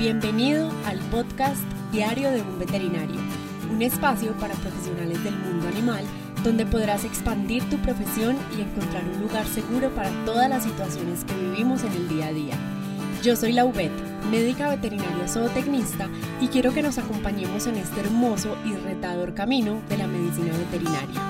Bienvenido 0.00 0.72
al 0.86 0.98
podcast 1.10 1.62
Diario 1.92 2.30
de 2.30 2.40
un 2.40 2.58
Veterinario, 2.58 3.20
un 3.70 3.82
espacio 3.82 4.32
para 4.38 4.54
profesionales 4.54 5.22
del 5.22 5.36
mundo 5.36 5.68
animal 5.68 6.06
donde 6.42 6.64
podrás 6.64 7.04
expandir 7.04 7.68
tu 7.68 7.76
profesión 7.76 8.34
y 8.56 8.62
encontrar 8.62 9.04
un 9.04 9.20
lugar 9.20 9.44
seguro 9.44 9.90
para 9.90 10.08
todas 10.24 10.48
las 10.48 10.62
situaciones 10.62 11.22
que 11.24 11.34
vivimos 11.34 11.84
en 11.84 11.92
el 11.92 12.08
día 12.08 12.28
a 12.28 12.32
día. 12.32 12.54
Yo 13.22 13.36
soy 13.36 13.52
Laubet, 13.52 13.92
médica 14.30 14.70
veterinaria 14.70 15.28
zootecnista 15.28 16.08
y 16.40 16.48
quiero 16.48 16.72
que 16.72 16.80
nos 16.80 16.96
acompañemos 16.96 17.66
en 17.66 17.76
este 17.76 18.00
hermoso 18.00 18.56
y 18.64 18.72
retador 18.76 19.34
camino 19.34 19.82
de 19.90 19.98
la 19.98 20.06
medicina 20.06 20.56
veterinaria. 20.56 21.20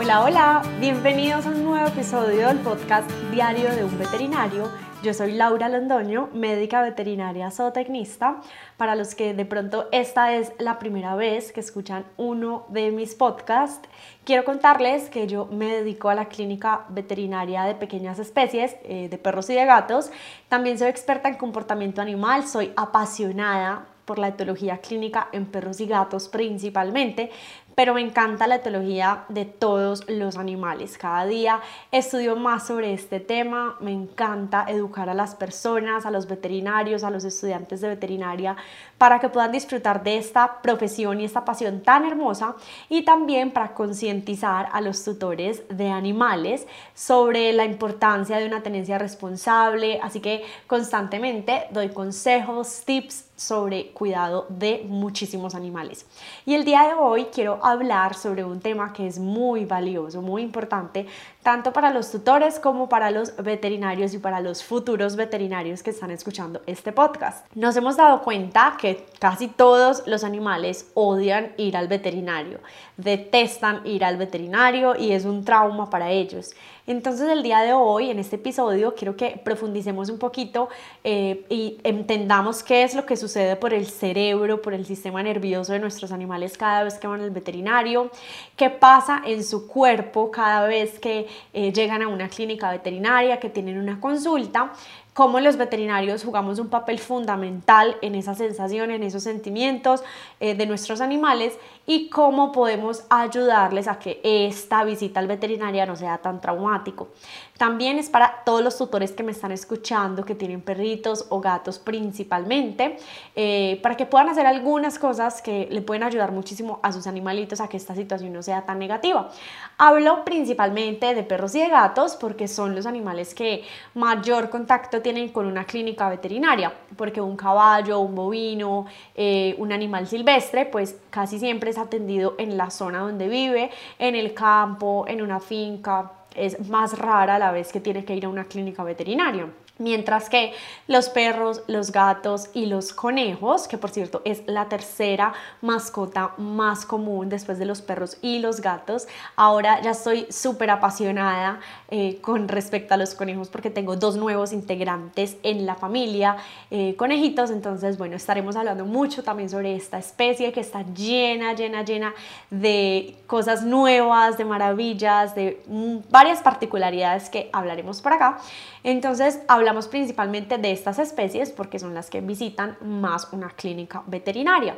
Hola, 0.00 0.22
hola, 0.24 0.62
bienvenidos 0.80 1.46
a 1.46 1.50
un 1.50 1.64
nuevo 1.64 1.86
episodio 1.86 2.48
del 2.48 2.58
podcast 2.58 3.08
Diario 3.30 3.72
de 3.72 3.84
un 3.84 3.96
Veterinario 3.96 4.68
yo 5.06 5.14
soy 5.14 5.30
Laura 5.30 5.68
Londoño, 5.68 6.30
médica 6.32 6.82
veterinaria 6.82 7.52
zootecnista. 7.52 8.40
Para 8.76 8.96
los 8.96 9.14
que 9.14 9.34
de 9.34 9.44
pronto 9.44 9.86
esta 9.92 10.34
es 10.34 10.52
la 10.58 10.80
primera 10.80 11.14
vez 11.14 11.52
que 11.52 11.60
escuchan 11.60 12.04
uno 12.16 12.66
de 12.70 12.90
mis 12.90 13.14
podcasts, 13.14 13.88
quiero 14.24 14.44
contarles 14.44 15.08
que 15.08 15.28
yo 15.28 15.46
me 15.46 15.76
dedico 15.76 16.08
a 16.08 16.16
la 16.16 16.24
clínica 16.24 16.86
veterinaria 16.88 17.62
de 17.62 17.76
pequeñas 17.76 18.18
especies, 18.18 18.74
eh, 18.82 19.06
de 19.08 19.16
perros 19.16 19.48
y 19.48 19.54
de 19.54 19.64
gatos. 19.64 20.10
También 20.48 20.76
soy 20.76 20.88
experta 20.88 21.28
en 21.28 21.36
comportamiento 21.36 22.02
animal, 22.02 22.44
soy 22.48 22.72
apasionada 22.74 23.86
por 24.06 24.18
la 24.18 24.28
etología 24.28 24.78
clínica 24.78 25.28
en 25.30 25.46
perros 25.46 25.80
y 25.80 25.86
gatos 25.86 26.28
principalmente, 26.28 27.30
pero 27.76 27.92
me 27.92 28.00
encanta 28.00 28.46
la 28.46 28.56
etología 28.56 29.26
de 29.28 29.44
todos 29.44 30.08
los 30.08 30.38
animales. 30.38 30.96
Cada 30.96 31.26
día 31.26 31.60
estudio 31.92 32.34
más 32.34 32.66
sobre 32.66 32.94
este 32.94 33.20
tema, 33.20 33.76
me 33.80 33.92
encanta 33.92 34.64
educar 34.66 35.10
a 35.10 35.14
las 35.14 35.34
personas, 35.34 36.06
a 36.06 36.10
los 36.10 36.26
veterinarios, 36.26 37.04
a 37.04 37.10
los 37.10 37.24
estudiantes 37.24 37.82
de 37.82 37.88
veterinaria, 37.88 38.56
para 38.98 39.18
que 39.20 39.28
puedan 39.28 39.52
disfrutar 39.52 40.02
de 40.02 40.16
esta 40.16 40.62
profesión 40.62 41.20
y 41.20 41.24
esta 41.24 41.44
pasión 41.44 41.82
tan 41.82 42.04
hermosa 42.04 42.54
y 42.88 43.02
también 43.02 43.50
para 43.50 43.74
concientizar 43.74 44.68
a 44.72 44.80
los 44.80 45.04
tutores 45.04 45.62
de 45.68 45.90
animales 45.90 46.66
sobre 46.94 47.52
la 47.52 47.64
importancia 47.64 48.38
de 48.38 48.46
una 48.46 48.62
tenencia 48.62 48.98
responsable. 48.98 50.00
Así 50.02 50.20
que 50.20 50.44
constantemente 50.66 51.66
doy 51.70 51.90
consejos, 51.90 52.82
tips 52.84 53.26
sobre 53.36 53.88
cuidado 53.88 54.46
de 54.48 54.86
muchísimos 54.88 55.54
animales. 55.54 56.06
Y 56.46 56.54
el 56.54 56.64
día 56.64 56.84
de 56.84 56.94
hoy 56.94 57.26
quiero 57.26 57.60
hablar 57.62 58.14
sobre 58.14 58.44
un 58.44 58.60
tema 58.60 58.94
que 58.94 59.06
es 59.06 59.18
muy 59.18 59.66
valioso, 59.66 60.22
muy 60.22 60.42
importante, 60.42 61.06
tanto 61.46 61.72
para 61.72 61.92
los 61.92 62.10
tutores 62.10 62.58
como 62.58 62.88
para 62.88 63.12
los 63.12 63.36
veterinarios 63.36 64.12
y 64.14 64.18
para 64.18 64.40
los 64.40 64.64
futuros 64.64 65.14
veterinarios 65.14 65.84
que 65.84 65.90
están 65.90 66.10
escuchando 66.10 66.60
este 66.66 66.90
podcast. 66.90 67.46
Nos 67.54 67.76
hemos 67.76 67.96
dado 67.96 68.22
cuenta 68.22 68.76
que 68.80 69.06
casi 69.20 69.46
todos 69.46 70.02
los 70.08 70.24
animales 70.24 70.90
odian 70.94 71.52
ir 71.56 71.76
al 71.76 71.86
veterinario, 71.86 72.58
detestan 72.96 73.86
ir 73.86 74.04
al 74.04 74.16
veterinario 74.16 74.96
y 74.96 75.12
es 75.12 75.24
un 75.24 75.44
trauma 75.44 75.88
para 75.88 76.10
ellos. 76.10 76.50
Entonces 76.86 77.28
el 77.28 77.42
día 77.42 77.62
de 77.62 77.72
hoy, 77.72 78.10
en 78.10 78.20
este 78.20 78.36
episodio, 78.36 78.94
quiero 78.94 79.16
que 79.16 79.40
profundicemos 79.42 80.08
un 80.08 80.18
poquito 80.18 80.68
eh, 81.02 81.44
y 81.48 81.78
entendamos 81.82 82.62
qué 82.62 82.84
es 82.84 82.94
lo 82.94 83.04
que 83.04 83.16
sucede 83.16 83.56
por 83.56 83.74
el 83.74 83.86
cerebro, 83.86 84.62
por 84.62 84.72
el 84.72 84.86
sistema 84.86 85.20
nervioso 85.22 85.72
de 85.72 85.80
nuestros 85.80 86.12
animales 86.12 86.56
cada 86.56 86.84
vez 86.84 86.94
que 86.98 87.08
van 87.08 87.22
al 87.22 87.32
veterinario, 87.32 88.10
qué 88.54 88.70
pasa 88.70 89.20
en 89.26 89.42
su 89.42 89.66
cuerpo 89.66 90.30
cada 90.30 90.68
vez 90.68 91.00
que 91.00 91.26
eh, 91.52 91.72
llegan 91.72 92.02
a 92.02 92.08
una 92.08 92.28
clínica 92.28 92.70
veterinaria, 92.70 93.40
que 93.40 93.50
tienen 93.50 93.78
una 93.78 93.98
consulta 94.00 94.72
cómo 95.16 95.40
los 95.40 95.56
veterinarios 95.56 96.22
jugamos 96.24 96.58
un 96.58 96.68
papel 96.68 96.98
fundamental 96.98 97.96
en 98.02 98.14
esa 98.14 98.34
sensación, 98.34 98.90
en 98.90 99.02
esos 99.02 99.22
sentimientos 99.22 100.02
eh, 100.40 100.54
de 100.54 100.66
nuestros 100.66 101.00
animales 101.00 101.58
y 101.86 102.10
cómo 102.10 102.52
podemos 102.52 103.02
ayudarles 103.08 103.88
a 103.88 103.98
que 103.98 104.20
esta 104.22 104.84
visita 104.84 105.18
al 105.18 105.26
veterinario 105.26 105.86
no 105.86 105.96
sea 105.96 106.18
tan 106.18 106.42
traumático. 106.42 107.08
También 107.56 107.98
es 107.98 108.10
para 108.10 108.42
todos 108.44 108.62
los 108.62 108.76
tutores 108.76 109.12
que 109.12 109.22
me 109.22 109.32
están 109.32 109.52
escuchando, 109.52 110.24
que 110.24 110.34
tienen 110.34 110.60
perritos 110.60 111.26
o 111.30 111.40
gatos 111.40 111.78
principalmente, 111.78 112.98
eh, 113.34 113.80
para 113.82 113.96
que 113.96 114.06
puedan 114.06 114.28
hacer 114.28 114.46
algunas 114.46 114.98
cosas 114.98 115.40
que 115.40 115.68
le 115.70 115.80
pueden 115.80 116.02
ayudar 116.02 116.32
muchísimo 116.32 116.80
a 116.82 116.92
sus 116.92 117.06
animalitos 117.06 117.60
a 117.60 117.68
que 117.68 117.76
esta 117.76 117.94
situación 117.94 118.32
no 118.32 118.42
sea 118.42 118.66
tan 118.66 118.78
negativa. 118.78 119.30
Hablo 119.78 120.24
principalmente 120.24 121.14
de 121.14 121.22
perros 121.22 121.54
y 121.54 121.60
de 121.60 121.68
gatos 121.68 122.16
porque 122.16 122.48
son 122.48 122.74
los 122.74 122.86
animales 122.86 123.34
que 123.34 123.64
mayor 123.94 124.50
contacto 124.50 125.00
tienen 125.02 125.30
con 125.30 125.46
una 125.46 125.64
clínica 125.64 126.08
veterinaria, 126.08 126.72
porque 126.96 127.20
un 127.20 127.36
caballo, 127.36 128.00
un 128.00 128.14
bovino, 128.14 128.86
eh, 129.14 129.54
un 129.58 129.72
animal 129.72 130.06
silvestre, 130.06 130.66
pues 130.66 130.96
casi 131.10 131.38
siempre 131.38 131.70
es 131.70 131.78
atendido 131.78 132.34
en 132.38 132.56
la 132.56 132.70
zona 132.70 133.00
donde 133.00 133.28
vive, 133.28 133.70
en 133.98 134.14
el 134.14 134.34
campo, 134.34 135.04
en 135.08 135.22
una 135.22 135.40
finca. 135.40 136.15
Es 136.36 136.68
más 136.68 136.98
rara 136.98 137.38
la 137.38 137.50
vez 137.50 137.72
que 137.72 137.80
tiene 137.80 138.04
que 138.04 138.14
ir 138.14 138.26
a 138.26 138.28
una 138.28 138.44
clínica 138.44 138.84
veterinaria. 138.84 139.48
Mientras 139.78 140.30
que 140.30 140.54
los 140.86 141.10
perros, 141.10 141.62
los 141.66 141.92
gatos 141.92 142.48
y 142.54 142.64
los 142.64 142.94
conejos, 142.94 143.68
que 143.68 143.76
por 143.76 143.90
cierto 143.90 144.22
es 144.24 144.42
la 144.46 144.70
tercera 144.70 145.34
mascota 145.60 146.32
más 146.38 146.86
común 146.86 147.28
después 147.28 147.58
de 147.58 147.66
los 147.66 147.82
perros 147.82 148.16
y 148.22 148.38
los 148.38 148.62
gatos, 148.62 149.06
ahora 149.36 149.82
ya 149.82 149.90
estoy 149.90 150.26
súper 150.30 150.70
apasionada 150.70 151.60
eh, 151.90 152.18
con 152.22 152.48
respecto 152.48 152.94
a 152.94 152.96
los 152.96 153.14
conejos 153.14 153.50
porque 153.50 153.68
tengo 153.68 153.96
dos 153.96 154.16
nuevos 154.16 154.54
integrantes 154.54 155.36
en 155.42 155.66
la 155.66 155.74
familia, 155.74 156.38
eh, 156.70 156.94
conejitos, 156.96 157.50
entonces 157.50 157.98
bueno, 157.98 158.16
estaremos 158.16 158.56
hablando 158.56 158.86
mucho 158.86 159.22
también 159.24 159.50
sobre 159.50 159.76
esta 159.76 159.98
especie 159.98 160.52
que 160.52 160.60
está 160.60 160.86
llena, 160.94 161.52
llena, 161.52 161.84
llena 161.84 162.14
de 162.48 163.14
cosas 163.26 163.62
nuevas, 163.62 164.38
de 164.38 164.46
maravillas, 164.46 165.34
de 165.34 165.62
mm, 165.66 165.96
varias 166.08 166.40
particularidades 166.40 167.28
que 167.28 167.50
hablaremos 167.52 168.00
por 168.00 168.14
acá. 168.14 168.38
Entonces, 168.82 169.40
hablamos 169.48 169.65
principalmente 169.88 170.58
de 170.58 170.72
estas 170.72 170.98
especies 170.98 171.50
porque 171.50 171.78
son 171.78 171.94
las 171.94 172.10
que 172.10 172.20
visitan 172.20 172.76
más 172.80 173.28
una 173.32 173.50
clínica 173.50 174.02
veterinaria. 174.06 174.76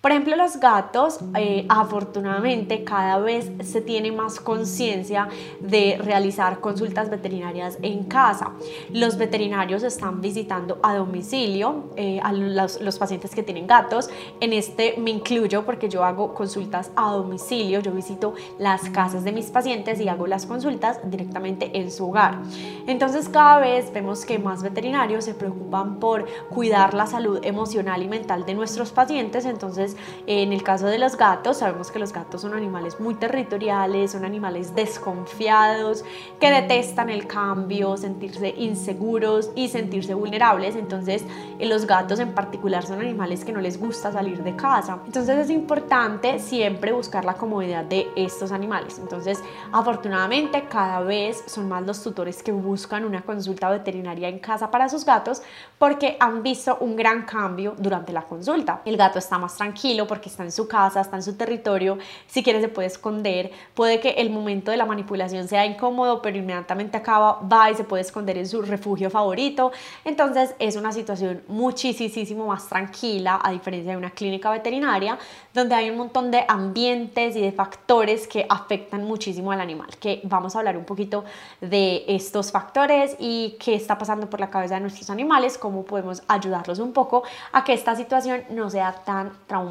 Por 0.00 0.12
ejemplo, 0.12 0.34
los 0.34 0.58
gatos, 0.58 1.20
eh, 1.36 1.66
afortunadamente, 1.68 2.84
cada 2.84 3.18
vez 3.18 3.52
se 3.62 3.82
tiene 3.82 4.10
más 4.12 4.40
conciencia 4.40 5.28
de 5.60 5.98
realizar 6.02 6.60
consultas 6.60 7.10
veterinarias 7.10 7.76
en 7.82 8.04
casa. 8.04 8.52
Los 8.94 9.18
veterinarios 9.18 9.82
están 9.82 10.22
visitando 10.22 10.78
a 10.82 10.94
domicilio 10.94 11.90
eh, 11.96 12.18
a 12.22 12.32
los, 12.32 12.80
los, 12.80 12.98
pacientes 12.98 13.34
que 13.34 13.42
tienen 13.42 13.66
gatos. 13.66 14.08
En 14.40 14.54
este 14.54 14.94
me 14.96 15.10
incluyo 15.10 15.66
porque 15.66 15.90
yo 15.90 16.02
hago 16.02 16.32
consultas 16.32 16.90
a 16.96 17.12
domicilio. 17.12 17.80
Yo 17.80 17.92
visito 17.92 18.32
las 18.58 18.88
casas 18.88 19.22
de 19.22 19.32
mis 19.32 19.46
pacientes 19.50 20.00
y 20.00 20.08
hago 20.08 20.26
las 20.26 20.46
consultas 20.46 20.98
directamente 21.10 21.78
en 21.78 21.90
su 21.90 22.08
hogar. 22.08 22.38
Entonces, 22.86 23.28
cada 23.28 23.58
vez 23.58 23.92
vemos 23.92 24.24
que 24.24 24.38
más 24.38 24.62
veterinarios 24.62 25.26
se 25.26 25.34
preocupan 25.34 26.00
por 26.00 26.24
cuidar 26.48 26.94
la 26.94 27.06
salud 27.06 27.40
emocional 27.42 28.02
y 28.02 28.08
mental 28.08 28.46
de 28.46 28.54
nuestros 28.54 28.92
pacientes. 28.92 29.44
Entonces, 29.44 29.89
en 30.26 30.52
el 30.52 30.62
caso 30.62 30.86
de 30.86 30.98
los 30.98 31.16
gatos, 31.16 31.58
sabemos 31.58 31.90
que 31.90 31.98
los 31.98 32.12
gatos 32.12 32.42
son 32.42 32.54
animales 32.54 33.00
muy 33.00 33.14
territoriales, 33.14 34.12
son 34.12 34.24
animales 34.24 34.74
desconfiados, 34.74 36.04
que 36.38 36.50
detestan 36.50 37.10
el 37.10 37.26
cambio, 37.26 37.96
sentirse 37.96 38.54
inseguros 38.56 39.50
y 39.54 39.68
sentirse 39.68 40.14
vulnerables. 40.14 40.76
Entonces, 40.76 41.24
los 41.58 41.86
gatos 41.86 42.20
en 42.20 42.34
particular 42.34 42.86
son 42.86 43.00
animales 43.00 43.44
que 43.44 43.52
no 43.52 43.60
les 43.60 43.78
gusta 43.78 44.12
salir 44.12 44.42
de 44.42 44.56
casa. 44.56 44.98
Entonces, 45.06 45.38
es 45.38 45.50
importante 45.50 46.38
siempre 46.38 46.92
buscar 46.92 47.24
la 47.24 47.34
comodidad 47.34 47.84
de 47.84 48.08
estos 48.16 48.52
animales. 48.52 48.98
Entonces, 48.98 49.42
afortunadamente, 49.72 50.64
cada 50.68 51.00
vez 51.00 51.42
son 51.46 51.68
más 51.68 51.82
los 51.84 52.02
tutores 52.02 52.42
que 52.42 52.52
buscan 52.52 53.04
una 53.04 53.22
consulta 53.22 53.70
veterinaria 53.70 54.28
en 54.28 54.38
casa 54.38 54.70
para 54.70 54.88
sus 54.88 55.04
gatos 55.04 55.42
porque 55.78 56.16
han 56.20 56.42
visto 56.42 56.78
un 56.80 56.96
gran 56.96 57.22
cambio 57.24 57.74
durante 57.78 58.12
la 58.12 58.22
consulta. 58.22 58.82
El 58.84 58.96
gato 58.96 59.18
está 59.18 59.38
más 59.38 59.56
tranquilo 59.56 59.79
porque 60.06 60.28
está 60.28 60.42
en 60.44 60.52
su 60.52 60.68
casa, 60.68 61.00
está 61.00 61.16
en 61.16 61.22
su 61.22 61.34
territorio, 61.34 61.98
si 62.26 62.42
quiere 62.42 62.60
se 62.60 62.68
puede 62.68 62.88
esconder, 62.88 63.50
puede 63.74 63.98
que 63.98 64.10
el 64.10 64.30
momento 64.30 64.70
de 64.70 64.76
la 64.76 64.84
manipulación 64.84 65.48
sea 65.48 65.64
incómodo, 65.64 66.20
pero 66.20 66.36
inmediatamente 66.36 66.96
acaba, 66.96 67.40
va 67.40 67.70
y 67.70 67.74
se 67.74 67.84
puede 67.84 68.02
esconder 68.02 68.36
en 68.36 68.46
su 68.46 68.62
refugio 68.62 69.08
favorito, 69.08 69.72
entonces 70.04 70.54
es 70.58 70.76
una 70.76 70.92
situación 70.92 71.42
muchísimo 71.48 72.46
más 72.46 72.68
tranquila 72.68 73.40
a 73.42 73.50
diferencia 73.50 73.92
de 73.92 73.96
una 73.96 74.10
clínica 74.10 74.50
veterinaria 74.50 75.18
donde 75.54 75.74
hay 75.74 75.90
un 75.90 75.96
montón 75.96 76.30
de 76.30 76.44
ambientes 76.46 77.34
y 77.36 77.40
de 77.40 77.52
factores 77.52 78.28
que 78.28 78.46
afectan 78.48 79.04
muchísimo 79.04 79.50
al 79.50 79.60
animal, 79.60 79.88
que 79.98 80.20
vamos 80.24 80.54
a 80.54 80.58
hablar 80.58 80.76
un 80.76 80.84
poquito 80.84 81.24
de 81.60 82.04
estos 82.06 82.52
factores 82.52 83.16
y 83.18 83.56
qué 83.58 83.74
está 83.74 83.96
pasando 83.96 84.28
por 84.28 84.40
la 84.40 84.50
cabeza 84.50 84.74
de 84.74 84.82
nuestros 84.82 85.08
animales, 85.10 85.56
cómo 85.56 85.84
podemos 85.84 86.22
ayudarlos 86.28 86.78
un 86.78 86.92
poco 86.92 87.22
a 87.52 87.64
que 87.64 87.72
esta 87.72 87.96
situación 87.96 88.44
no 88.50 88.68
sea 88.68 88.92
tan 89.04 89.32
traumática 89.46 89.69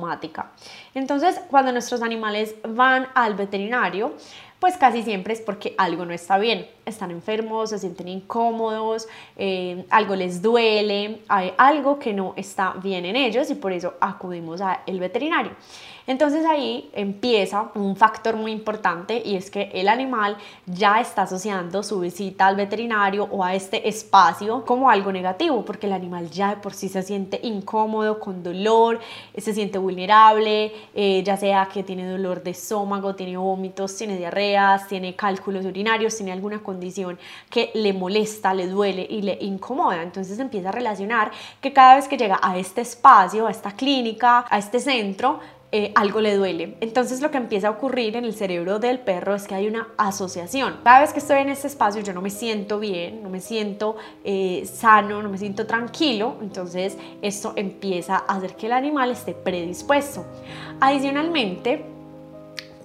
entonces, 0.93 1.39
cuando 1.49 1.71
nuestros 1.71 2.01
animales 2.01 2.55
van 2.67 3.07
al 3.13 3.35
veterinario, 3.35 4.15
pues 4.59 4.77
casi 4.77 5.03
siempre 5.03 5.33
es 5.33 5.41
porque 5.41 5.75
algo 5.77 6.05
no 6.05 6.13
está 6.13 6.37
bien. 6.37 6.67
Están 6.89 7.11
enfermos, 7.11 7.69
se 7.69 7.79
sienten 7.79 8.07
incómodos, 8.07 9.07
eh, 9.37 9.85
algo 9.89 10.15
les 10.15 10.41
duele, 10.41 11.21
hay 11.27 11.53
algo 11.57 11.99
que 11.99 12.13
no 12.13 12.33
está 12.35 12.73
bien 12.81 13.05
en 13.05 13.15
ellos 13.15 13.49
y 13.49 13.55
por 13.55 13.71
eso 13.71 13.93
acudimos 13.99 14.61
al 14.61 14.99
veterinario. 14.99 15.51
Entonces 16.09 16.43
ahí 16.43 16.89
empieza 16.93 17.69
un 17.75 17.95
factor 17.95 18.35
muy 18.35 18.51
importante 18.51 19.21
y 19.23 19.35
es 19.35 19.51
que 19.51 19.69
el 19.75 19.87
animal 19.87 20.37
ya 20.65 20.99
está 20.99 21.21
asociando 21.21 21.83
su 21.83 21.99
visita 21.99 22.47
al 22.47 22.55
veterinario 22.55 23.27
o 23.29 23.43
a 23.43 23.53
este 23.53 23.87
espacio 23.87 24.65
como 24.65 24.89
algo 24.89 25.11
negativo, 25.11 25.63
porque 25.63 25.85
el 25.85 25.93
animal 25.93 26.27
ya 26.31 26.55
de 26.55 26.61
por 26.63 26.73
sí 26.73 26.89
se 26.89 27.03
siente 27.03 27.39
incómodo, 27.43 28.19
con 28.19 28.41
dolor, 28.41 28.99
se 29.37 29.53
siente 29.53 29.77
vulnerable, 29.77 30.73
eh, 30.95 31.21
ya 31.23 31.37
sea 31.37 31.69
que 31.71 31.83
tiene 31.83 32.09
dolor 32.09 32.41
de 32.41 32.51
estómago, 32.51 33.13
tiene 33.13 33.37
vómitos, 33.37 33.95
tiene 33.95 34.17
diarreas, 34.17 34.87
tiene 34.87 35.15
cálculos 35.15 35.63
urinarios, 35.63 36.15
tiene 36.17 36.31
alguna 36.31 36.57
condición 36.63 36.78
que 37.49 37.71
le 37.73 37.93
molesta, 37.93 38.53
le 38.53 38.67
duele 38.67 39.05
y 39.09 39.21
le 39.21 39.37
incomoda. 39.41 40.01
Entonces 40.01 40.39
empieza 40.39 40.69
a 40.69 40.71
relacionar 40.71 41.31
que 41.61 41.73
cada 41.73 41.95
vez 41.95 42.07
que 42.07 42.17
llega 42.17 42.39
a 42.41 42.57
este 42.57 42.81
espacio, 42.81 43.47
a 43.47 43.51
esta 43.51 43.71
clínica, 43.71 44.45
a 44.49 44.57
este 44.57 44.79
centro, 44.79 45.39
eh, 45.71 45.91
algo 45.93 46.19
le 46.19 46.35
duele. 46.35 46.77
Entonces 46.81 47.21
lo 47.21 47.29
que 47.29 47.37
empieza 47.37 47.67
a 47.67 47.71
ocurrir 47.71 48.15
en 48.15 48.25
el 48.25 48.33
cerebro 48.33 48.79
del 48.79 48.97
perro 48.97 49.35
es 49.35 49.47
que 49.47 49.53
hay 49.53 49.67
una 49.67 49.87
asociación. 49.97 50.77
Cada 50.83 51.01
vez 51.01 51.13
que 51.13 51.19
estoy 51.19 51.37
en 51.37 51.49
este 51.49 51.67
espacio 51.67 52.01
yo 52.01 52.11
no 52.11 52.23
me 52.23 52.31
siento 52.31 52.79
bien, 52.79 53.21
no 53.21 53.29
me 53.29 53.39
siento 53.39 53.95
eh, 54.23 54.65
sano, 54.65 55.21
no 55.21 55.29
me 55.29 55.37
siento 55.37 55.67
tranquilo. 55.67 56.37
Entonces 56.41 56.97
esto 57.21 57.53
empieza 57.55 58.15
a 58.15 58.37
hacer 58.37 58.55
que 58.55 58.65
el 58.65 58.73
animal 58.73 59.11
esté 59.11 59.35
predispuesto. 59.35 60.25
Adicionalmente, 60.79 61.85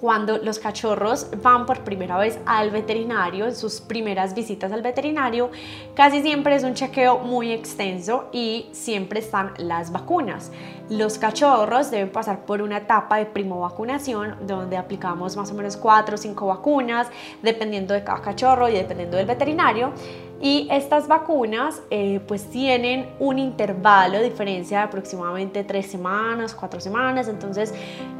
cuando 0.04 0.36
los 0.36 0.58
cachorros 0.58 1.28
van 1.42 1.64
por 1.64 1.80
primera 1.80 2.18
vez 2.18 2.38
al 2.44 2.70
veterinario, 2.70 3.46
en 3.46 3.56
sus 3.56 3.80
primeras 3.80 4.34
visitas 4.34 4.70
al 4.70 4.82
veterinario, 4.82 5.50
casi 5.94 6.20
siempre 6.20 6.54
es 6.56 6.62
un 6.62 6.74
chequeo 6.74 7.20
muy 7.20 7.52
extenso 7.52 8.28
y 8.30 8.66
siempre 8.72 9.20
están 9.20 9.54
las 9.56 9.92
vacunas. 9.92 10.52
Los 10.90 11.16
cachorros 11.16 11.90
deben 11.90 12.10
pasar 12.10 12.44
por 12.44 12.60
una 12.60 12.76
etapa 12.76 13.16
de 13.16 13.24
primo 13.24 13.60
vacunación 13.60 14.46
donde 14.46 14.76
aplicamos 14.76 15.38
más 15.38 15.50
o 15.50 15.54
menos 15.54 15.78
4 15.78 16.16
o 16.16 16.18
5 16.18 16.46
vacunas 16.48 17.06
dependiendo 17.42 17.94
de 17.94 18.04
cada 18.04 18.20
cachorro 18.20 18.68
y 18.68 18.74
dependiendo 18.74 19.16
del 19.16 19.24
veterinario. 19.24 19.92
Y 20.38 20.68
estas 20.70 21.08
vacunas 21.08 21.80
eh, 21.88 22.20
pues 22.28 22.50
tienen 22.50 23.08
un 23.20 23.38
intervalo 23.38 24.18
de 24.18 24.24
diferencia 24.24 24.80
de 24.80 24.84
aproximadamente 24.84 25.64
3 25.64 25.86
semanas, 25.86 26.54
4 26.54 26.78
semanas, 26.78 27.28
entonces 27.28 27.72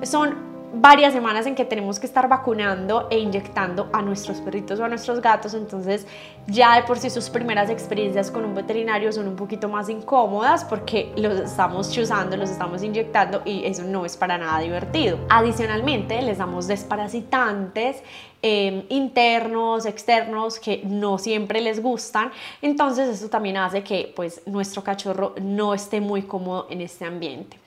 son 0.03 0.54
varias 0.81 1.13
semanas 1.13 1.47
en 1.47 1.55
que 1.55 1.65
tenemos 1.65 1.99
que 1.99 2.07
estar 2.07 2.29
vacunando 2.29 3.09
e 3.11 3.19
inyectando 3.19 3.89
a 3.93 4.03
nuestros 4.03 4.39
perritos 4.39 4.81
o 4.81 4.85
a 4.85 4.89
nuestros 4.89 5.21
gatos, 5.21 5.55
entonces 5.55 6.07
ya 6.47 6.77
de 6.77 6.83
por 6.83 6.99
sí 6.99 7.11
sus 7.11 7.31
primeras 7.31 7.71
experiencias 7.71 8.31
con 8.31 8.45
un 8.45 8.55
veterinario 8.55 9.13
son 9.13 9.29
un 9.29 9.37
poquito 9.37 9.69
más 9.69 9.89
incómodas 9.89 10.65
porque 10.65 11.13
los 11.17 11.39
estamos 11.41 11.91
chuzando, 11.91 12.37
los 12.37 12.51
estamos 12.51 12.83
inyectando 12.83 13.43
y 13.45 13.65
eso 13.65 13.83
no 13.83 14.05
es 14.05 14.17
para 14.17 14.39
nada 14.39 14.59
divertido. 14.61 15.19
Adicionalmente 15.29 16.21
les 16.23 16.39
damos 16.39 16.67
desparasitantes 16.67 18.03
em, 18.43 18.85
internos, 18.89 19.87
externos 19.87 20.59
que 20.59 20.83
no 20.85 21.19
siempre 21.19 21.61
les 21.61 21.81
gustan, 21.81 22.31
entonces 22.61 23.09
eso 23.09 23.29
también 23.29 23.57
hace 23.57 23.83
que 23.83 24.13
pues 24.15 24.43
nuestro 24.47 24.83
cachorro 24.83 25.35
no 25.41 25.73
esté 25.75 26.01
muy 26.01 26.23
cómodo 26.23 26.67
en 26.71 26.81
este 26.81 27.05
ambiente. 27.05 27.59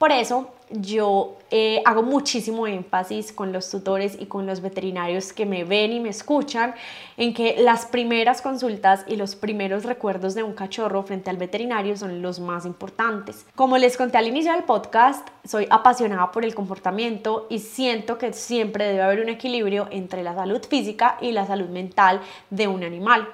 Por 0.00 0.12
eso 0.12 0.48
yo 0.70 1.36
eh, 1.50 1.82
hago 1.84 2.02
muchísimo 2.02 2.66
énfasis 2.66 3.34
con 3.34 3.52
los 3.52 3.70
tutores 3.70 4.16
y 4.18 4.24
con 4.24 4.46
los 4.46 4.62
veterinarios 4.62 5.34
que 5.34 5.44
me 5.44 5.64
ven 5.64 5.92
y 5.92 6.00
me 6.00 6.08
escuchan 6.08 6.74
en 7.18 7.34
que 7.34 7.56
las 7.58 7.84
primeras 7.84 8.40
consultas 8.40 9.04
y 9.06 9.16
los 9.16 9.36
primeros 9.36 9.84
recuerdos 9.84 10.34
de 10.34 10.42
un 10.42 10.54
cachorro 10.54 11.02
frente 11.02 11.28
al 11.28 11.36
veterinario 11.36 11.98
son 11.98 12.22
los 12.22 12.40
más 12.40 12.64
importantes. 12.64 13.44
Como 13.54 13.76
les 13.76 13.98
conté 13.98 14.16
al 14.16 14.28
inicio 14.28 14.52
del 14.52 14.64
podcast, 14.64 15.28
soy 15.44 15.66
apasionada 15.68 16.32
por 16.32 16.46
el 16.46 16.54
comportamiento 16.54 17.46
y 17.50 17.58
siento 17.58 18.16
que 18.16 18.32
siempre 18.32 18.86
debe 18.86 19.02
haber 19.02 19.20
un 19.20 19.28
equilibrio 19.28 19.86
entre 19.90 20.22
la 20.22 20.34
salud 20.34 20.62
física 20.66 21.18
y 21.20 21.32
la 21.32 21.46
salud 21.46 21.68
mental 21.68 22.22
de 22.48 22.68
un 22.68 22.84
animal. 22.84 23.28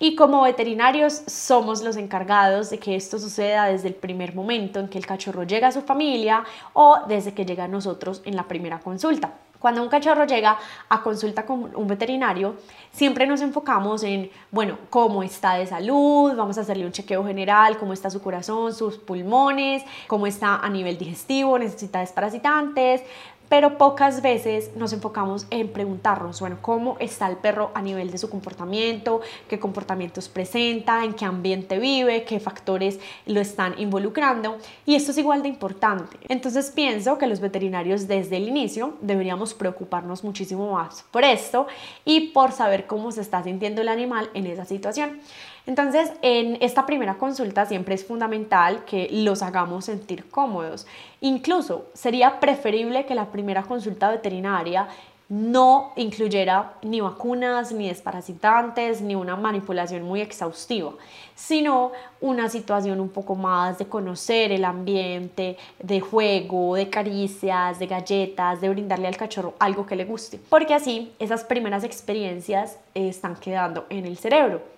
Y 0.00 0.14
como 0.14 0.42
veterinarios 0.42 1.22
somos 1.26 1.82
los 1.82 1.96
encargados 1.96 2.70
de 2.70 2.78
que 2.78 2.94
esto 2.94 3.18
suceda 3.18 3.66
desde 3.66 3.88
el 3.88 3.94
primer 3.94 4.32
momento 4.34 4.78
en 4.78 4.88
que 4.88 4.98
el 4.98 5.06
cachorro 5.06 5.42
llega 5.42 5.68
a 5.68 5.72
su 5.72 5.82
familia 5.82 6.44
o 6.72 6.98
desde 7.08 7.34
que 7.34 7.44
llega 7.44 7.64
a 7.64 7.68
nosotros 7.68 8.22
en 8.24 8.36
la 8.36 8.44
primera 8.44 8.78
consulta. 8.78 9.32
Cuando 9.58 9.82
un 9.82 9.88
cachorro 9.88 10.24
llega 10.24 10.56
a 10.88 11.02
consulta 11.02 11.44
con 11.44 11.74
un 11.74 11.88
veterinario, 11.88 12.54
siempre 12.92 13.26
nos 13.26 13.40
enfocamos 13.40 14.04
en, 14.04 14.30
bueno, 14.52 14.78
cómo 14.88 15.24
está 15.24 15.54
de 15.54 15.66
salud, 15.66 16.32
vamos 16.36 16.58
a 16.58 16.60
hacerle 16.60 16.86
un 16.86 16.92
chequeo 16.92 17.24
general, 17.24 17.76
cómo 17.76 17.92
está 17.92 18.08
su 18.08 18.22
corazón, 18.22 18.72
sus 18.72 18.98
pulmones, 18.98 19.82
cómo 20.06 20.28
está 20.28 20.58
a 20.58 20.68
nivel 20.68 20.96
digestivo, 20.96 21.58
necesita 21.58 21.98
desparasitantes, 21.98 23.02
pero 23.48 23.78
pocas 23.78 24.22
veces 24.22 24.70
nos 24.76 24.92
enfocamos 24.92 25.46
en 25.50 25.68
preguntarnos, 25.68 26.40
bueno, 26.40 26.58
cómo 26.60 26.96
está 27.00 27.28
el 27.28 27.36
perro 27.36 27.70
a 27.74 27.82
nivel 27.82 28.10
de 28.10 28.18
su 28.18 28.28
comportamiento, 28.28 29.20
qué 29.48 29.58
comportamientos 29.58 30.28
presenta, 30.28 31.04
en 31.04 31.14
qué 31.14 31.24
ambiente 31.24 31.78
vive, 31.78 32.24
qué 32.24 32.40
factores 32.40 32.98
lo 33.26 33.40
están 33.40 33.78
involucrando 33.78 34.58
y 34.86 34.94
esto 34.94 35.12
es 35.12 35.18
igual 35.18 35.42
de 35.42 35.48
importante. 35.48 36.16
Entonces 36.28 36.70
pienso 36.70 37.18
que 37.18 37.26
los 37.26 37.40
veterinarios 37.40 38.06
desde 38.06 38.36
el 38.36 38.48
inicio 38.48 38.94
deberíamos 39.00 39.54
preocuparnos 39.54 40.24
muchísimo 40.24 40.72
más 40.72 41.04
por 41.10 41.24
esto 41.24 41.66
y 42.04 42.28
por 42.30 42.52
saber 42.52 42.86
cómo 42.86 43.12
se 43.12 43.20
está 43.20 43.42
sintiendo 43.42 43.82
el 43.82 43.88
animal 43.88 44.30
en 44.34 44.46
esa 44.46 44.64
situación. 44.64 45.20
Entonces, 45.68 46.10
en 46.22 46.56
esta 46.62 46.86
primera 46.86 47.18
consulta 47.18 47.66
siempre 47.66 47.94
es 47.94 48.02
fundamental 48.02 48.86
que 48.86 49.06
los 49.12 49.42
hagamos 49.42 49.84
sentir 49.84 50.30
cómodos. 50.30 50.86
Incluso 51.20 51.88
sería 51.92 52.40
preferible 52.40 53.04
que 53.04 53.14
la 53.14 53.26
primera 53.26 53.62
consulta 53.62 54.08
veterinaria 54.08 54.88
no 55.28 55.92
incluyera 55.96 56.72
ni 56.80 57.02
vacunas, 57.02 57.70
ni 57.70 57.86
desparasitantes, 57.86 59.02
ni 59.02 59.14
una 59.14 59.36
manipulación 59.36 60.04
muy 60.04 60.22
exhaustiva, 60.22 60.92
sino 61.34 61.92
una 62.22 62.48
situación 62.48 62.98
un 62.98 63.10
poco 63.10 63.34
más 63.34 63.76
de 63.76 63.84
conocer 63.84 64.52
el 64.52 64.64
ambiente, 64.64 65.58
de 65.82 66.00
juego, 66.00 66.76
de 66.76 66.88
caricias, 66.88 67.78
de 67.78 67.86
galletas, 67.86 68.62
de 68.62 68.70
brindarle 68.70 69.06
al 69.06 69.18
cachorro 69.18 69.52
algo 69.58 69.84
que 69.84 69.96
le 69.96 70.06
guste, 70.06 70.40
porque 70.48 70.72
así 70.72 71.12
esas 71.18 71.44
primeras 71.44 71.84
experiencias 71.84 72.78
están 72.94 73.36
quedando 73.36 73.84
en 73.90 74.06
el 74.06 74.16
cerebro. 74.16 74.77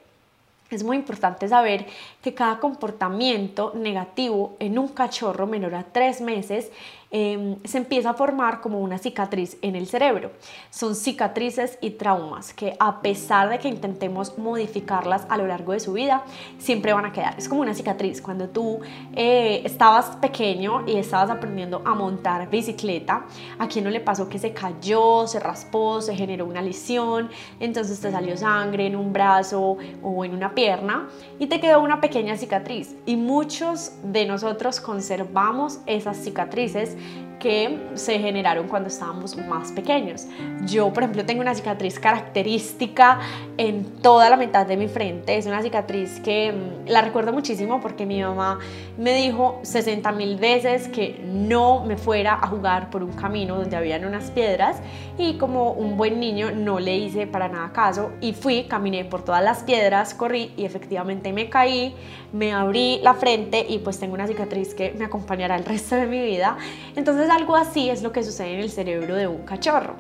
Es 0.71 0.85
muy 0.85 0.97
importante 0.97 1.49
saber 1.49 1.87
que 2.23 2.33
cada 2.33 2.61
comportamiento 2.61 3.73
negativo 3.75 4.57
en 4.61 4.79
un 4.79 4.89
cachorro 4.89 5.47
menor 5.47 5.75
a 5.75 5.85
tres 5.85 6.21
meses 6.21 6.71
Em, 7.13 7.57
se 7.65 7.79
empieza 7.79 8.11
a 8.11 8.15
formar 8.15 8.61
como 8.61 8.79
una 8.79 8.97
cicatriz 8.97 9.57
en 9.63 9.75
el 9.75 9.89
cerebro. 9.89 10.31
Son 10.71 10.95
cicatrices 10.95 11.77
y 11.81 11.91
traumas 11.91 12.55
que 12.55 12.77
a 12.79 13.03
pesar 13.03 13.49
de 13.49 13.59
que 13.59 13.67
intentemos 13.67 14.39
modificarlas 14.39 15.27
a 15.29 15.37
lo 15.37 15.45
largo 15.49 15.73
de 15.73 15.81
su 15.81 15.93
vida, 15.93 16.23
siempre 16.59 16.93
van 16.93 17.07
a 17.07 17.13
quedar. 17.13 17.35
Es 17.37 17.49
como 17.49 17.63
una 17.63 17.75
cicatriz. 17.75 18.23
Cuando 18.23 18.49
tú 18.49 18.79
eh, 19.17 19.61
estabas 19.65 20.17
pequeño 20.17 20.87
y 20.87 20.99
estabas 20.99 21.31
aprendiendo 21.31 21.83
a 21.85 21.97
montar 21.97 22.49
bicicleta, 22.49 23.25
a 23.59 23.67
quien 23.67 23.87
no 23.87 23.91
le 23.91 23.99
pasó 23.99 24.29
que 24.29 24.39
se 24.39 24.53
cayó, 24.53 25.27
se 25.27 25.41
raspó, 25.41 26.01
se 26.01 26.15
generó 26.15 26.47
una 26.47 26.63
lesión, 26.63 27.29
entonces 27.59 27.99
te 27.99 28.13
salió 28.13 28.37
sangre 28.37 28.87
en 28.87 28.95
un 28.95 29.13
brazo 29.13 29.79
o 30.01 30.25
en 30.25 30.33
una 30.33 30.55
pierna 30.55 31.09
y 31.41 31.49
te 31.49 31.59
quedó 31.59 31.81
una 31.81 32.01
pequeña 32.01 32.37
cicatriz. 32.37 32.95
Y 33.05 33.17
muchos 33.17 33.95
de 34.05 34.27
nosotros 34.27 34.81
conservamos 34.81 35.81
esas 35.87 36.17
cicatrices 36.19 37.00
que 37.41 37.89
se 37.95 38.19
generaron 38.21 38.69
cuando 38.69 38.89
estábamos 38.89 39.37
más 39.37 39.73
pequeños. 39.73 40.27
Yo, 40.67 40.93
por 40.93 41.03
ejemplo, 41.03 41.25
tengo 41.25 41.41
una 41.41 41.55
cicatriz 41.55 41.99
característica 41.99 43.19
en 43.57 43.85
toda 44.03 44.31
la 44.31 44.37
mitad 44.37 44.67
de 44.67 44.77
mi 44.77 44.87
frente. 44.87 45.37
Es 45.37 45.47
una 45.47 45.63
cicatriz 45.63 46.21
que 46.21 46.53
mm, 46.53 46.89
la 46.89 47.01
recuerdo 47.01 47.33
muchísimo 47.33 47.81
porque 47.81 48.07
mi 48.07 48.23
mamá 48.23 48.59
me 48.97 49.15
dijo 49.15 49.59
60 49.63 50.13
mil 50.13 50.37
veces 50.37 50.89
que 50.89 51.19
no 51.25 51.85
me 51.85 51.97
fuera 51.97 52.35
a 52.35 52.47
jugar 52.47 52.91
por 52.91 53.03
un 53.03 53.13
camino 53.13 53.57
donde 53.57 53.77
habían 53.77 54.05
unas 54.05 54.31
piedras 54.31 54.77
y 55.17 55.39
como 55.39 55.73
un 55.73 55.97
buen 55.97 56.21
niño 56.21 56.51
no 56.53 56.79
le 56.79 56.97
hice 56.97 57.27
para 57.27 57.49
nada 57.49 57.73
caso 57.73 58.13
y 58.21 58.35
fui, 58.35 58.65
caminé 58.65 59.05
por 59.05 59.25
todas 59.25 59.43
las 59.43 59.63
piedras, 59.63 60.15
corrí 60.15 60.53
y 60.57 60.67
efectivamente 60.67 61.33
me 61.33 61.49
caí, 61.49 61.95
me 62.33 62.53
abrí 62.53 63.01
la 63.03 63.15
frente 63.15 63.65
y 63.69 63.79
pues 63.79 63.99
tengo 63.99 64.15
una 64.15 64.27
cicatriz 64.27 64.75
que 64.75 64.93
me 64.93 65.07
acompañará 65.07 65.57
el 65.57 65.65
resto 65.65 65.97
de 65.97 66.07
mi 66.07 66.21
vida. 66.21 66.59
Entonces 66.97 67.30
algo 67.31 67.57
así 67.57 67.91
es 67.91 68.03
lo 68.03 68.13
que 68.13 68.23
sucede 68.23 68.55
en 68.55 68.61
el 68.61 68.71
cerebro 68.71 69.15
de 69.15 69.27
un 69.27 69.43
cachorro. 69.45 69.95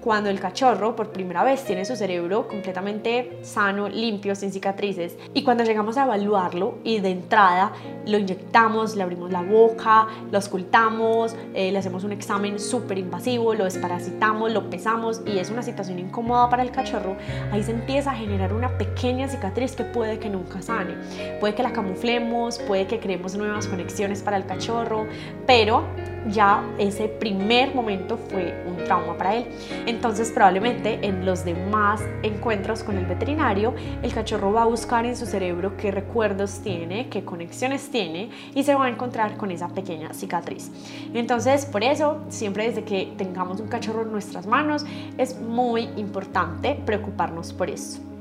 Cuando 0.00 0.28
el 0.28 0.38
cachorro 0.38 0.94
por 0.94 1.12
primera 1.12 1.42
vez 1.44 1.64
tiene 1.64 1.86
su 1.86 1.96
cerebro 1.96 2.46
completamente 2.46 3.38
sano, 3.40 3.88
limpio, 3.88 4.34
sin 4.34 4.52
cicatrices, 4.52 5.16
y 5.32 5.42
cuando 5.42 5.64
llegamos 5.64 5.96
a 5.96 6.04
evaluarlo 6.04 6.76
y 6.84 7.00
de 7.00 7.10
entrada 7.10 7.72
lo 8.06 8.18
inyectamos, 8.18 8.96
le 8.96 9.02
abrimos 9.02 9.32
la 9.32 9.40
boca, 9.40 10.06
lo 10.30 10.38
ocultamos, 10.38 11.34
eh, 11.54 11.72
le 11.72 11.78
hacemos 11.78 12.04
un 12.04 12.12
examen 12.12 12.60
súper 12.60 12.98
invasivo, 12.98 13.54
lo 13.54 13.64
desparasitamos, 13.64 14.52
lo 14.52 14.68
pesamos 14.68 15.22
y 15.24 15.38
es 15.38 15.50
una 15.50 15.62
situación 15.62 15.98
incómoda 15.98 16.50
para 16.50 16.62
el 16.62 16.70
cachorro, 16.70 17.16
ahí 17.50 17.62
se 17.62 17.70
empieza 17.70 18.10
a 18.10 18.14
generar 18.14 18.52
una 18.52 18.76
pequeña 18.76 19.26
cicatriz 19.26 19.74
que 19.74 19.84
puede 19.84 20.18
que 20.18 20.28
nunca 20.28 20.60
sane. 20.60 20.96
Puede 21.40 21.54
que 21.54 21.62
la 21.62 21.72
camuflemos, 21.72 22.58
puede 22.58 22.86
que 22.86 23.00
creemos 23.00 23.36
nuevas 23.36 23.66
conexiones 23.68 24.22
para 24.22 24.36
el 24.36 24.44
cachorro, 24.44 25.06
pero 25.46 25.84
ya 26.30 26.64
ese 26.78 27.08
primer 27.08 27.74
momento 27.74 28.16
fue 28.16 28.54
un 28.66 28.84
trauma 28.84 29.16
para 29.16 29.36
él. 29.36 29.46
Entonces 29.86 30.30
probablemente 30.30 30.98
en 31.02 31.24
los 31.24 31.44
demás 31.44 32.02
encuentros 32.22 32.82
con 32.82 32.96
el 32.96 33.06
veterinario, 33.06 33.74
el 34.02 34.12
cachorro 34.12 34.52
va 34.52 34.62
a 34.62 34.66
buscar 34.66 35.06
en 35.06 35.16
su 35.16 35.26
cerebro 35.26 35.76
qué 35.76 35.90
recuerdos 35.90 36.60
tiene, 36.60 37.08
qué 37.08 37.24
conexiones 37.24 37.90
tiene 37.90 38.30
y 38.54 38.62
se 38.62 38.74
va 38.74 38.86
a 38.86 38.88
encontrar 38.88 39.36
con 39.36 39.50
esa 39.50 39.68
pequeña 39.68 40.12
cicatriz. 40.14 40.70
Entonces 41.12 41.66
por 41.66 41.82
eso, 41.82 42.20
siempre 42.28 42.68
desde 42.68 42.84
que 42.84 43.12
tengamos 43.16 43.60
un 43.60 43.68
cachorro 43.68 44.02
en 44.02 44.12
nuestras 44.12 44.46
manos, 44.46 44.84
es 45.18 45.38
muy 45.40 45.88
importante 45.96 46.80
preocuparnos 46.84 47.52
por 47.52 47.70
eso. 47.70 48.13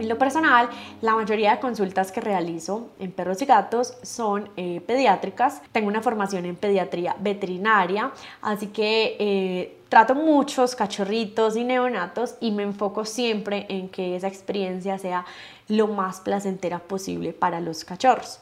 En 0.00 0.08
lo 0.08 0.16
personal, 0.16 0.70
la 1.02 1.14
mayoría 1.14 1.50
de 1.50 1.60
consultas 1.60 2.10
que 2.10 2.22
realizo 2.22 2.88
en 2.98 3.12
perros 3.12 3.42
y 3.42 3.44
gatos 3.44 3.98
son 4.02 4.48
eh, 4.56 4.80
pediátricas. 4.86 5.60
Tengo 5.72 5.88
una 5.88 6.00
formación 6.00 6.46
en 6.46 6.56
pediatría 6.56 7.14
veterinaria, 7.20 8.10
así 8.40 8.68
que 8.68 9.16
eh, 9.20 9.76
trato 9.90 10.14
muchos 10.14 10.74
cachorritos 10.74 11.54
y 11.54 11.64
neonatos 11.64 12.36
y 12.40 12.50
me 12.50 12.62
enfoco 12.62 13.04
siempre 13.04 13.66
en 13.68 13.90
que 13.90 14.16
esa 14.16 14.26
experiencia 14.26 14.96
sea 14.96 15.26
lo 15.68 15.86
más 15.86 16.20
placentera 16.20 16.78
posible 16.78 17.34
para 17.34 17.60
los 17.60 17.84
cachorros. 17.84 18.40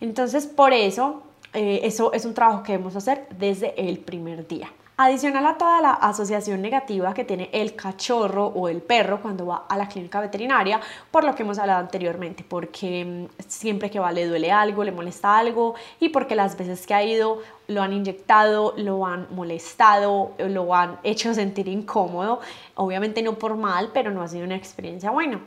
Entonces, 0.00 0.44
por 0.44 0.72
eso, 0.72 1.22
eh, 1.54 1.82
eso 1.84 2.12
es 2.14 2.24
un 2.24 2.34
trabajo 2.34 2.64
que 2.64 2.72
debemos 2.72 2.96
hacer 2.96 3.28
desde 3.38 3.80
el 3.88 3.98
primer 3.98 4.48
día. 4.48 4.72
Adicional 4.98 5.44
a 5.44 5.58
toda 5.58 5.82
la 5.82 5.90
asociación 5.90 6.62
negativa 6.62 7.12
que 7.12 7.22
tiene 7.22 7.50
el 7.52 7.76
cachorro 7.76 8.46
o 8.46 8.66
el 8.70 8.80
perro 8.80 9.20
cuando 9.20 9.44
va 9.44 9.66
a 9.68 9.76
la 9.76 9.88
clínica 9.88 10.22
veterinaria, 10.22 10.80
por 11.10 11.22
lo 11.22 11.34
que 11.34 11.42
hemos 11.42 11.58
hablado 11.58 11.80
anteriormente, 11.80 12.42
porque 12.48 13.04
mm, 13.04 13.42
siempre 13.46 13.90
que 13.90 13.98
va 13.98 14.10
le 14.10 14.26
duele 14.26 14.50
algo, 14.50 14.82
le 14.84 14.92
molesta 14.92 15.36
algo 15.36 15.74
y 16.00 16.08
porque 16.08 16.34
las 16.34 16.56
veces 16.56 16.86
que 16.86 16.94
ha 16.94 17.04
ido 17.04 17.42
lo 17.68 17.82
han 17.82 17.92
inyectado, 17.92 18.72
lo 18.78 19.04
han 19.04 19.26
molestado, 19.34 20.32
lo 20.38 20.74
han 20.74 20.98
hecho 21.02 21.34
sentir 21.34 21.68
incómodo, 21.68 22.40
obviamente 22.74 23.20
no 23.20 23.34
por 23.34 23.54
mal, 23.54 23.90
pero 23.92 24.10
no 24.10 24.22
ha 24.22 24.28
sido 24.28 24.44
una 24.44 24.56
experiencia 24.56 25.10
buena. 25.10 25.42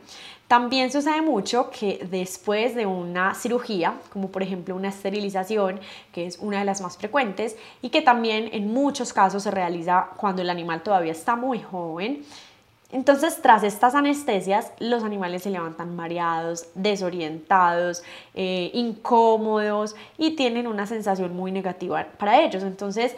También 0.50 0.92
sucede 0.92 1.22
mucho 1.22 1.70
que 1.70 2.08
después 2.10 2.74
de 2.74 2.88
una 2.88 3.36
cirugía, 3.36 3.94
como 4.12 4.30
por 4.30 4.42
ejemplo 4.42 4.76
una 4.76 4.90
esterilización, 4.90 5.80
que 6.12 6.26
es 6.26 6.40
una 6.40 6.58
de 6.58 6.66
las 6.66 6.82
más 6.82 6.98
frecuentes 6.98 7.56
y 7.84 7.90
que 7.90 8.02
también 8.02 8.50
en 8.52 8.74
muchos 8.74 9.14
casos 9.14 9.44
se 9.44 9.52
realiza 9.52 10.10
cuando 10.18 10.42
el 10.42 10.50
animal 10.50 10.82
todavía 10.82 11.12
está 11.12 11.36
muy 11.36 11.62
joven, 11.62 12.26
entonces, 12.92 13.40
tras 13.44 13.62
estas 13.62 13.94
anestesias, 13.94 14.72
los 14.80 15.04
animales 15.04 15.44
se 15.44 15.52
levantan 15.52 15.96
mareados, 15.96 16.66
desorientados, 16.74 18.02
eh, 18.34 18.72
incómodos 18.74 19.96
y 20.18 20.32
tienen 20.32 20.66
una 20.66 20.88
sensación 20.88 21.36
muy 21.36 21.52
negativa 21.52 22.08
para 22.18 22.42
ellos. 22.42 22.64
Entonces, 22.64 23.16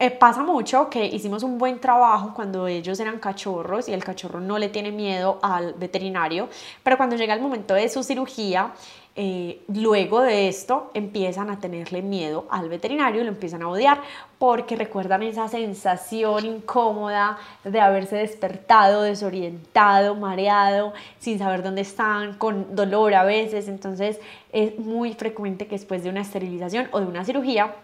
eh, 0.00 0.10
pasa 0.10 0.42
mucho 0.42 0.90
que 0.90 1.04
hicimos 1.06 1.42
un 1.44 1.56
buen 1.56 1.80
trabajo 1.80 2.32
cuando 2.34 2.66
ellos 2.66 2.98
eran 2.98 3.18
cachorros 3.18 3.88
y 3.88 3.92
el 3.92 4.02
cachorro 4.02 4.40
no 4.40 4.58
le 4.58 4.68
tiene 4.68 4.90
miedo 4.90 5.38
al 5.40 5.74
veterinario, 5.74 6.48
pero 6.82 6.96
cuando 6.96 7.14
llega 7.14 7.34
el 7.34 7.40
momento 7.40 7.74
de 7.74 7.88
su 7.88 8.02
cirugía, 8.02 8.72
eh, 9.20 9.62
luego 9.68 10.20
de 10.20 10.46
esto 10.46 10.90
empiezan 10.94 11.50
a 11.50 11.58
tenerle 11.58 12.02
miedo 12.02 12.46
al 12.50 12.68
veterinario 12.68 13.20
y 13.20 13.24
lo 13.24 13.30
empiezan 13.30 13.62
a 13.62 13.68
odiar 13.68 14.00
porque 14.38 14.76
recuerdan 14.76 15.24
esa 15.24 15.48
sensación 15.48 16.46
incómoda 16.46 17.36
de 17.64 17.80
haberse 17.80 18.14
despertado, 18.14 19.02
desorientado, 19.02 20.14
mareado, 20.14 20.92
sin 21.18 21.38
saber 21.40 21.64
dónde 21.64 21.80
están, 21.80 22.34
con 22.34 22.76
dolor 22.76 23.14
a 23.14 23.24
veces. 23.24 23.66
Entonces 23.66 24.20
es 24.52 24.78
muy 24.78 25.14
frecuente 25.14 25.66
que 25.66 25.74
después 25.74 26.04
de 26.04 26.10
una 26.10 26.20
esterilización 26.20 26.88
o 26.92 27.00
de 27.00 27.06
una 27.06 27.24
cirugía 27.24 27.74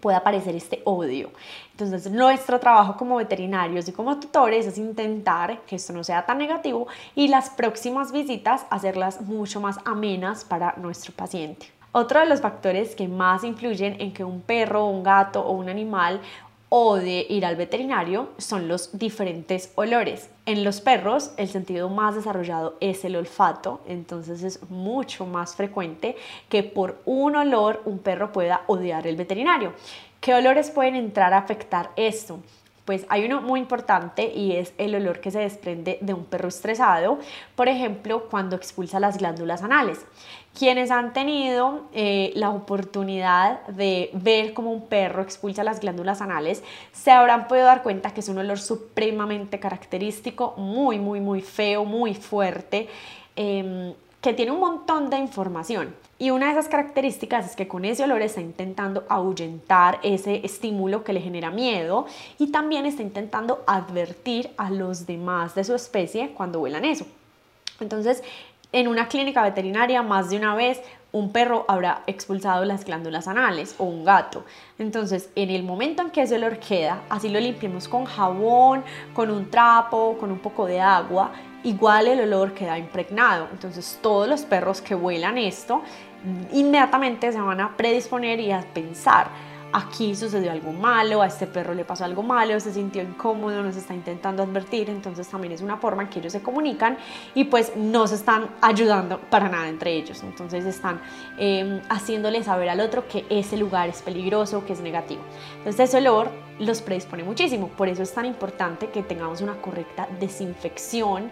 puede 0.00 0.16
aparecer 0.16 0.54
este 0.54 0.82
odio. 0.84 1.30
Entonces, 1.72 2.10
nuestro 2.10 2.58
trabajo 2.60 2.96
como 2.96 3.16
veterinarios 3.16 3.88
y 3.88 3.92
como 3.92 4.18
tutores 4.18 4.66
es 4.66 4.78
intentar 4.78 5.60
que 5.62 5.76
esto 5.76 5.92
no 5.92 6.04
sea 6.04 6.24
tan 6.24 6.38
negativo 6.38 6.86
y 7.14 7.28
las 7.28 7.50
próximas 7.50 8.12
visitas 8.12 8.66
hacerlas 8.70 9.20
mucho 9.20 9.60
más 9.60 9.78
amenas 9.84 10.44
para 10.44 10.74
nuestro 10.76 11.12
paciente. 11.12 11.66
Otro 11.92 12.20
de 12.20 12.26
los 12.26 12.42
factores 12.42 12.94
que 12.94 13.08
más 13.08 13.42
influyen 13.42 13.98
en 14.00 14.12
que 14.12 14.22
un 14.22 14.42
perro, 14.42 14.84
un 14.84 15.02
gato 15.02 15.40
o 15.40 15.52
un 15.52 15.70
animal 15.70 16.20
o 16.68 16.96
de 16.96 17.26
ir 17.28 17.46
al 17.46 17.56
veterinario 17.56 18.30
son 18.38 18.68
los 18.68 18.98
diferentes 18.98 19.72
olores. 19.76 20.30
En 20.46 20.64
los 20.64 20.80
perros 20.80 21.32
el 21.36 21.48
sentido 21.48 21.88
más 21.88 22.14
desarrollado 22.14 22.76
es 22.80 23.04
el 23.04 23.16
olfato, 23.16 23.80
entonces 23.86 24.42
es 24.42 24.68
mucho 24.70 25.26
más 25.26 25.54
frecuente 25.54 26.16
que 26.48 26.62
por 26.62 27.00
un 27.04 27.36
olor 27.36 27.82
un 27.84 27.98
perro 27.98 28.32
pueda 28.32 28.62
odiar 28.66 29.06
el 29.06 29.16
veterinario. 29.16 29.72
¿Qué 30.20 30.34
olores 30.34 30.70
pueden 30.70 30.96
entrar 30.96 31.32
a 31.34 31.38
afectar 31.38 31.90
esto? 31.96 32.40
Pues 32.84 33.04
hay 33.08 33.24
uno 33.24 33.42
muy 33.42 33.58
importante 33.58 34.32
y 34.32 34.52
es 34.52 34.72
el 34.78 34.94
olor 34.94 35.20
que 35.20 35.32
se 35.32 35.40
desprende 35.40 35.98
de 36.00 36.14
un 36.14 36.24
perro 36.24 36.48
estresado, 36.48 37.18
por 37.56 37.68
ejemplo, 37.68 38.28
cuando 38.30 38.54
expulsa 38.54 39.00
las 39.00 39.18
glándulas 39.18 39.62
anales. 39.62 40.06
Quienes 40.58 40.90
han 40.90 41.12
tenido 41.12 41.82
eh, 41.92 42.32
la 42.34 42.50
oportunidad 42.50 43.66
de 43.66 44.10
ver 44.14 44.54
cómo 44.54 44.72
un 44.72 44.86
perro 44.86 45.20
expulsa 45.20 45.62
las 45.64 45.80
glándulas 45.80 46.22
anales 46.22 46.62
se 46.92 47.10
habrán 47.10 47.46
podido 47.46 47.66
dar 47.66 47.82
cuenta 47.82 48.14
que 48.14 48.20
es 48.20 48.28
un 48.28 48.38
olor 48.38 48.58
supremamente 48.58 49.60
característico, 49.60 50.54
muy, 50.56 50.98
muy, 50.98 51.20
muy 51.20 51.42
feo, 51.42 51.84
muy 51.84 52.14
fuerte. 52.14 52.88
Em, 53.36 53.92
que 54.22 54.32
tiene 54.32 54.50
un 54.50 54.58
montón 54.58 55.08
de 55.08 55.18
información. 55.18 55.94
Y 56.18 56.30
una 56.30 56.46
de 56.46 56.52
esas 56.52 56.68
características 56.68 57.50
es 57.50 57.54
que 57.54 57.68
con 57.68 57.84
ese 57.84 58.02
olor 58.02 58.22
está 58.22 58.40
intentando 58.40 59.04
ahuyentar 59.08 60.00
ese 60.02 60.44
estímulo 60.44 61.04
que 61.04 61.12
le 61.12 61.20
genera 61.20 61.50
miedo 61.50 62.06
y 62.38 62.48
también 62.50 62.86
está 62.86 63.02
intentando 63.02 63.62
advertir 63.68 64.50
a 64.56 64.70
los 64.70 65.06
demás 65.06 65.54
de 65.54 65.62
su 65.62 65.74
especie 65.74 66.30
cuando 66.30 66.60
huelan 66.60 66.84
eso. 66.84 67.06
Entonces, 67.78 68.24
en 68.72 68.88
una 68.88 69.08
clínica 69.08 69.42
veterinaria 69.42 70.02
más 70.02 70.30
de 70.30 70.36
una 70.36 70.54
vez 70.54 70.80
un 71.12 71.32
perro 71.32 71.64
habrá 71.66 72.02
expulsado 72.06 72.64
las 72.64 72.84
glándulas 72.84 73.26
anales 73.26 73.74
o 73.78 73.84
un 73.84 74.04
gato. 74.04 74.44
Entonces, 74.78 75.30
en 75.34 75.50
el 75.50 75.62
momento 75.62 76.02
en 76.02 76.10
que 76.10 76.22
ese 76.22 76.34
olor 76.34 76.58
queda, 76.58 77.00
así 77.08 77.30
lo 77.30 77.40
limpiemos 77.40 77.88
con 77.88 78.04
jabón, 78.04 78.84
con 79.14 79.30
un 79.30 79.48
trapo, 79.50 80.18
con 80.20 80.30
un 80.30 80.38
poco 80.38 80.66
de 80.66 80.80
agua, 80.80 81.32
igual 81.64 82.06
el 82.08 82.20
olor 82.20 82.52
queda 82.52 82.78
impregnado. 82.78 83.48
Entonces 83.50 83.98
todos 84.02 84.28
los 84.28 84.42
perros 84.42 84.82
que 84.82 84.94
vuelan 84.94 85.38
esto 85.38 85.82
inmediatamente 86.52 87.32
se 87.32 87.40
van 87.40 87.60
a 87.60 87.76
predisponer 87.76 88.40
y 88.40 88.52
a 88.52 88.60
pensar, 88.60 89.28
aquí 89.72 90.14
sucedió 90.14 90.52
algo 90.52 90.72
malo, 90.72 91.22
a 91.22 91.26
este 91.26 91.46
perro 91.46 91.74
le 91.74 91.84
pasó 91.84 92.04
algo 92.04 92.22
malo, 92.22 92.58
se 92.60 92.72
sintió 92.72 93.02
incómodo, 93.02 93.62
nos 93.62 93.76
está 93.76 93.94
intentando 93.94 94.42
advertir, 94.42 94.90
entonces 94.90 95.28
también 95.28 95.52
es 95.52 95.60
una 95.60 95.76
forma 95.76 96.02
en 96.02 96.08
que 96.08 96.20
ellos 96.20 96.32
se 96.32 96.42
comunican 96.42 96.96
y 97.34 97.44
pues 97.44 97.76
no 97.76 98.06
se 98.06 98.16
están 98.16 98.48
ayudando 98.60 99.20
para 99.30 99.48
nada 99.48 99.68
entre 99.68 99.94
ellos, 99.94 100.22
entonces 100.22 100.64
están 100.64 101.00
em, 101.38 101.80
haciéndole 101.88 102.42
saber 102.42 102.68
al 102.68 102.80
otro 102.80 103.06
que 103.08 103.26
ese 103.28 103.56
lugar 103.56 103.88
es 103.88 104.02
peligroso, 104.02 104.64
que 104.64 104.72
es 104.72 104.80
negativo. 104.80 105.22
Entonces 105.58 105.88
ese 105.88 105.98
olor 105.98 106.30
los 106.58 106.80
predispone 106.80 107.22
muchísimo, 107.22 107.68
por 107.68 107.88
eso 107.88 108.02
es 108.02 108.12
tan 108.12 108.26
importante 108.26 108.88
que 108.88 109.02
tengamos 109.02 109.40
una 109.40 109.60
correcta 109.60 110.08
desinfección 110.18 111.30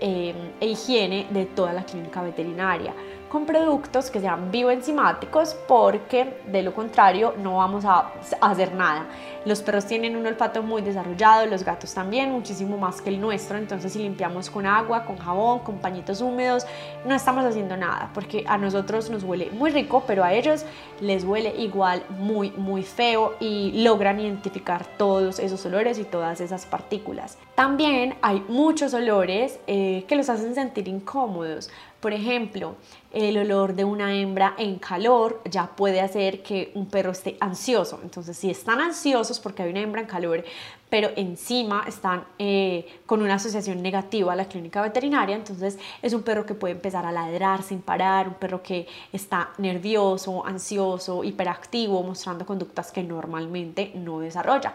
em, 0.00 0.36
e 0.60 0.66
higiene 0.66 1.26
de 1.30 1.46
toda 1.46 1.72
la 1.72 1.84
clínica 1.84 2.22
veterinaria 2.22 2.94
con 3.28 3.46
productos 3.46 4.10
que 4.10 4.20
sean 4.20 4.50
bioenzimáticos 4.50 5.54
porque 5.66 6.40
de 6.50 6.62
lo 6.62 6.74
contrario 6.74 7.34
no 7.42 7.56
vamos 7.56 7.84
a 7.84 8.10
hacer 8.40 8.74
nada. 8.74 9.06
Los 9.44 9.62
perros 9.62 9.86
tienen 9.86 10.16
un 10.16 10.26
olfato 10.26 10.62
muy 10.62 10.82
desarrollado, 10.82 11.46
los 11.46 11.64
gatos 11.64 11.94
también, 11.94 12.30
muchísimo 12.32 12.76
más 12.76 13.00
que 13.00 13.10
el 13.10 13.20
nuestro, 13.20 13.56
entonces 13.56 13.92
si 13.92 14.00
limpiamos 14.00 14.50
con 14.50 14.66
agua, 14.66 15.04
con 15.04 15.16
jabón, 15.16 15.60
con 15.60 15.78
pañitos 15.78 16.20
húmedos, 16.20 16.66
no 17.06 17.14
estamos 17.14 17.44
haciendo 17.44 17.76
nada 17.76 18.10
porque 18.14 18.44
a 18.46 18.58
nosotros 18.58 19.10
nos 19.10 19.22
huele 19.22 19.50
muy 19.52 19.70
rico, 19.70 20.04
pero 20.06 20.24
a 20.24 20.32
ellos 20.32 20.64
les 21.00 21.24
huele 21.24 21.54
igual 21.58 22.02
muy 22.18 22.50
muy 22.52 22.82
feo 22.82 23.34
y 23.40 23.82
logran 23.82 24.20
identificar 24.20 24.84
todos 24.96 25.38
esos 25.38 25.64
olores 25.66 25.98
y 25.98 26.04
todas 26.04 26.40
esas 26.40 26.66
partículas. 26.66 27.38
También 27.54 28.14
hay 28.22 28.44
muchos 28.48 28.94
olores 28.94 29.58
eh, 29.66 30.04
que 30.06 30.16
los 30.16 30.28
hacen 30.28 30.54
sentir 30.54 30.88
incómodos. 30.88 31.70
Por 32.00 32.12
ejemplo, 32.12 32.76
el 33.20 33.38
olor 33.38 33.74
de 33.74 33.84
una 33.84 34.14
hembra 34.14 34.54
en 34.58 34.78
calor 34.78 35.42
ya 35.50 35.66
puede 35.66 36.00
hacer 36.00 36.42
que 36.42 36.72
un 36.74 36.86
perro 36.86 37.12
esté 37.12 37.36
ansioso. 37.40 38.00
Entonces, 38.02 38.36
si 38.36 38.50
están 38.50 38.80
ansiosos 38.80 39.40
porque 39.40 39.62
hay 39.62 39.70
una 39.70 39.80
hembra 39.80 40.00
en 40.00 40.06
calor, 40.06 40.44
pero 40.90 41.10
encima 41.16 41.84
están 41.86 42.24
eh, 42.38 42.86
con 43.06 43.22
una 43.22 43.34
asociación 43.34 43.82
negativa 43.82 44.32
a 44.32 44.36
la 44.36 44.46
clínica 44.46 44.80
veterinaria, 44.82 45.36
entonces 45.36 45.78
es 46.02 46.12
un 46.12 46.22
perro 46.22 46.46
que 46.46 46.54
puede 46.54 46.74
empezar 46.74 47.04
a 47.04 47.12
ladrar 47.12 47.62
sin 47.62 47.80
parar, 47.80 48.28
un 48.28 48.34
perro 48.34 48.62
que 48.62 48.86
está 49.12 49.50
nervioso, 49.58 50.44
ansioso, 50.46 51.24
hiperactivo, 51.24 52.02
mostrando 52.02 52.46
conductas 52.46 52.90
que 52.92 53.02
normalmente 53.02 53.92
no 53.94 54.20
desarrolla. 54.20 54.74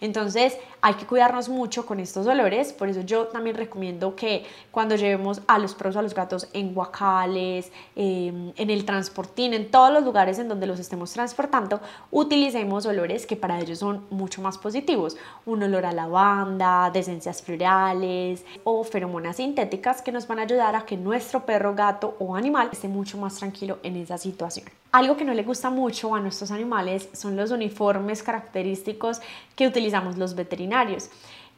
Entonces 0.00 0.58
hay 0.80 0.94
que 0.94 1.06
cuidarnos 1.06 1.48
mucho 1.48 1.86
con 1.86 2.00
estos 2.00 2.26
olores, 2.26 2.72
por 2.72 2.88
eso 2.88 3.02
yo 3.02 3.28
también 3.28 3.56
recomiendo 3.56 4.16
que 4.16 4.44
cuando 4.72 4.96
llevemos 4.96 5.40
a 5.46 5.60
los 5.60 5.74
perros 5.74 5.94
o 5.94 6.00
a 6.00 6.02
los 6.02 6.12
gatos 6.12 6.48
en 6.52 6.74
guacales, 6.74 7.70
em, 7.94 8.52
en 8.56 8.70
el 8.70 8.84
transportín, 8.84 9.54
en 9.54 9.70
todos 9.70 9.92
los 9.92 10.02
lugares 10.02 10.40
en 10.40 10.48
donde 10.48 10.66
los 10.66 10.80
estemos 10.80 11.12
transportando, 11.12 11.80
utilicemos 12.10 12.84
olores 12.84 13.26
que 13.26 13.36
para 13.36 13.60
ellos 13.60 13.78
son 13.78 14.04
mucho 14.10 14.42
más 14.42 14.58
positivos. 14.58 15.16
Olor 15.60 15.84
a 15.84 15.92
lavanda, 15.92 16.88
de 16.92 17.00
esencias 17.00 17.42
florales 17.42 18.44
o 18.62 18.84
feromonas 18.84 19.38
sintéticas 19.38 20.02
que 20.02 20.12
nos 20.12 20.28
van 20.28 20.38
a 20.38 20.42
ayudar 20.42 20.76
a 20.76 20.86
que 20.86 20.96
nuestro 20.96 21.44
perro, 21.44 21.74
gato 21.74 22.14
o 22.20 22.36
animal 22.36 22.68
esté 22.70 22.86
mucho 22.86 23.18
más 23.18 23.34
tranquilo 23.34 23.80
en 23.82 23.96
esa 23.96 24.18
situación. 24.18 24.66
Algo 24.92 25.16
que 25.16 25.24
no 25.24 25.34
le 25.34 25.42
gusta 25.42 25.70
mucho 25.70 26.14
a 26.14 26.20
nuestros 26.20 26.50
animales 26.50 27.08
son 27.12 27.34
los 27.34 27.50
uniformes 27.50 28.22
característicos 28.22 29.20
que 29.56 29.66
utilizamos 29.66 30.16
los 30.18 30.36
veterinarios 30.36 31.10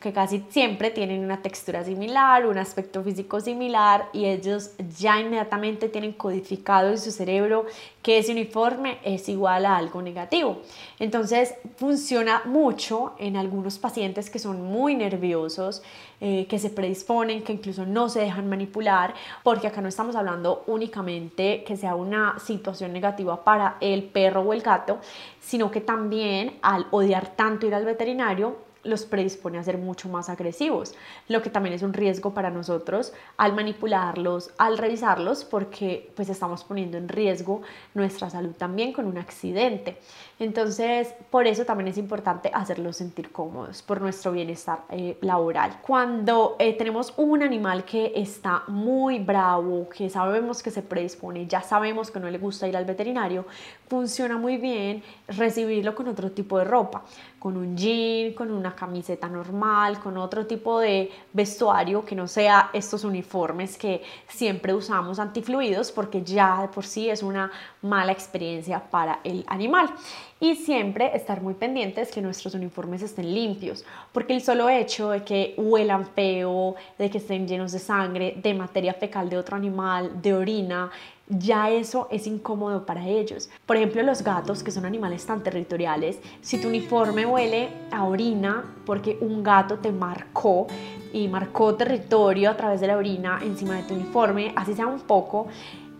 que 0.04 0.12
casi 0.12 0.44
siempre 0.50 0.90
tienen 0.90 1.25
una 1.25 1.40
textura 1.40 1.82
similar, 1.82 2.44
un 2.44 2.58
aspecto 2.58 3.02
físico 3.02 3.40
similar 3.40 4.11
y 4.12 4.26
ellos 4.26 4.73
ya 4.99 5.18
inmediatamente 5.18 5.88
tienen 5.88 6.12
codificado 6.12 6.90
en 6.90 6.99
su 6.99 7.11
cerebro 7.11 7.64
que 8.02 8.18
ese 8.18 8.32
uniforme 8.32 8.99
es 9.02 9.30
igual 9.30 9.64
a 9.64 9.78
algo 9.78 10.02
negativo. 10.02 10.61
Entonces 10.99 11.54
funciona 11.78 12.42
mucho 12.44 13.14
en 13.18 13.38
algunos 13.38 13.78
pacientes 13.78 14.28
que 14.28 14.38
son 14.38 14.61
muy 14.61 14.94
nerviosos, 14.94 15.82
eh, 16.20 16.46
que 16.50 16.58
se 16.58 16.68
predisponen, 16.68 17.42
que 17.42 17.54
incluso 17.54 17.87
no 17.87 18.11
se 18.11 18.20
dejan 18.20 18.46
manipular, 18.46 19.14
porque 19.42 19.68
acá 19.68 19.80
no 19.80 19.88
estamos 19.88 20.16
hablando 20.16 20.64
únicamente 20.66 21.64
que 21.64 21.78
sea 21.78 21.94
una 21.94 22.38
situación 22.40 22.92
negativa 22.92 23.42
para 23.42 23.78
el 23.80 24.02
perro 24.02 24.42
o 24.42 24.52
el 24.52 24.61
gato, 24.61 24.99
sino 25.40 25.70
que 25.70 25.80
también 25.80 26.58
al 26.61 26.88
odiar 26.90 27.34
tanto 27.37 27.66
ir 27.66 27.75
al 27.75 27.87
veterinario, 27.87 28.74
los 28.85 29.05
predispone 29.05 29.59
a 29.59 29.64
ser 29.64 29.79
mucho 29.79 30.09
más 30.09 30.29
agresivos, 30.29 30.95
lo 31.29 31.43
que 31.43 31.50
también 31.50 31.75
es 31.75 31.83
un 31.83 31.93
riesgo 31.93 32.35
para 32.35 32.50
nosotros 32.50 33.12
al 33.37 33.55
manipularlos, 33.55 34.50
al 34.59 34.79
revisarlos, 34.79 35.45
porque 35.45 36.11
pues 36.14 36.29
estamos 36.29 36.64
poniendo 36.64 36.97
en 36.97 37.09
riesgo 37.09 37.62
nuestra 37.95 38.31
salud 38.31 38.53
también 38.57 38.93
con 38.93 39.07
un 39.07 39.19
accidente. 39.19 39.99
Entonces, 40.38 41.14
por 41.31 41.47
eso 41.47 41.64
también 41.64 41.88
es 41.88 41.99
importante 41.99 42.50
hacerlos 42.53 42.97
sentir 42.97 43.31
cómodos, 43.31 43.83
por 43.83 44.00
nuestro 44.00 44.33
bienestar 44.33 44.81
eh, 44.91 45.17
laboral. 45.21 45.79
Cuando 45.81 46.57
eh, 46.59 46.73
tenemos 46.76 47.14
un 47.17 47.43
animal 47.43 47.85
que 47.85 48.12
está 48.17 48.64
muy 48.67 49.21
bravo, 49.21 49.88
que 49.88 50.11
sabemos 50.11 50.62
que 50.62 50.73
se 50.73 50.83
predispone, 50.83 51.47
ya 51.47 51.62
sabemos 51.62 52.11
que 52.11 52.19
no 52.19 52.29
le 52.29 52.38
gusta 52.38 52.67
ir 52.67 52.76
al 52.76 52.85
veterinario, 52.85 53.47
funciona 53.88 54.37
muy 54.37 54.57
bien 54.57 55.05
recibirlo 55.29 55.95
con 55.95 56.09
otro 56.09 56.33
tipo 56.33 56.59
de 56.59 56.64
ropa, 56.64 57.05
con 57.38 57.57
un 57.57 57.76
jean, 57.76 58.33
con 58.33 58.50
una 58.50 58.75
camiseta 58.75 59.29
normal, 59.29 60.00
con 60.00 60.17
otro 60.17 60.47
tipo 60.47 60.81
de 60.81 61.12
vestuario 61.33 62.05
que 62.05 62.17
no 62.17 62.26
sea 62.26 62.71
estos 62.73 63.05
uniformes 63.05 63.76
que 63.76 64.03
siempre 64.26 64.75
usamos 64.75 65.19
antifluidos 65.19 65.93
porque 65.93 66.23
ya 66.23 66.62
de 66.62 66.69
por 66.69 66.85
sí 66.85 67.09
es 67.09 67.23
una 67.23 67.53
mala 67.83 68.12
experiencia 68.12 68.81
para 68.81 69.21
el 69.23 69.45
animal. 69.47 69.95
Y 70.44 70.56
siempre 70.56 71.16
estar 71.16 71.40
muy 71.40 71.54
pendientes 71.54 72.10
que 72.10 72.20
nuestros 72.20 72.52
uniformes 72.52 73.00
estén 73.00 73.32
limpios, 73.32 73.82
porque 74.12 74.34
el 74.34 74.42
solo 74.42 74.68
hecho 74.68 75.08
de 75.08 75.24
que 75.24 75.54
huelan 75.56 76.04
feo, 76.04 76.74
de 76.98 77.08
que 77.08 77.16
estén 77.16 77.48
llenos 77.48 77.72
de 77.72 77.78
sangre, 77.78 78.34
de 78.42 78.52
materia 78.52 78.92
fecal 78.92 79.30
de 79.30 79.38
otro 79.38 79.56
animal, 79.56 80.20
de 80.20 80.34
orina, 80.34 80.90
ya 81.26 81.70
eso 81.70 82.08
es 82.10 82.26
incómodo 82.26 82.84
para 82.84 83.08
ellos. 83.08 83.48
Por 83.64 83.78
ejemplo, 83.78 84.02
los 84.02 84.22
gatos, 84.22 84.62
que 84.62 84.70
son 84.70 84.84
animales 84.84 85.24
tan 85.24 85.42
territoriales, 85.42 86.18
si 86.42 86.60
tu 86.60 86.68
uniforme 86.68 87.24
huele 87.24 87.70
a 87.90 88.04
orina 88.04 88.64
porque 88.84 89.16
un 89.22 89.42
gato 89.42 89.78
te 89.78 89.92
marcó 89.92 90.66
y 91.10 91.26
marcó 91.26 91.74
territorio 91.74 92.50
a 92.50 92.56
través 92.58 92.82
de 92.82 92.88
la 92.88 92.98
orina 92.98 93.40
encima 93.42 93.76
de 93.76 93.84
tu 93.84 93.94
uniforme, 93.94 94.52
así 94.56 94.74
sea 94.74 94.88
un 94.88 95.00
poco, 95.00 95.46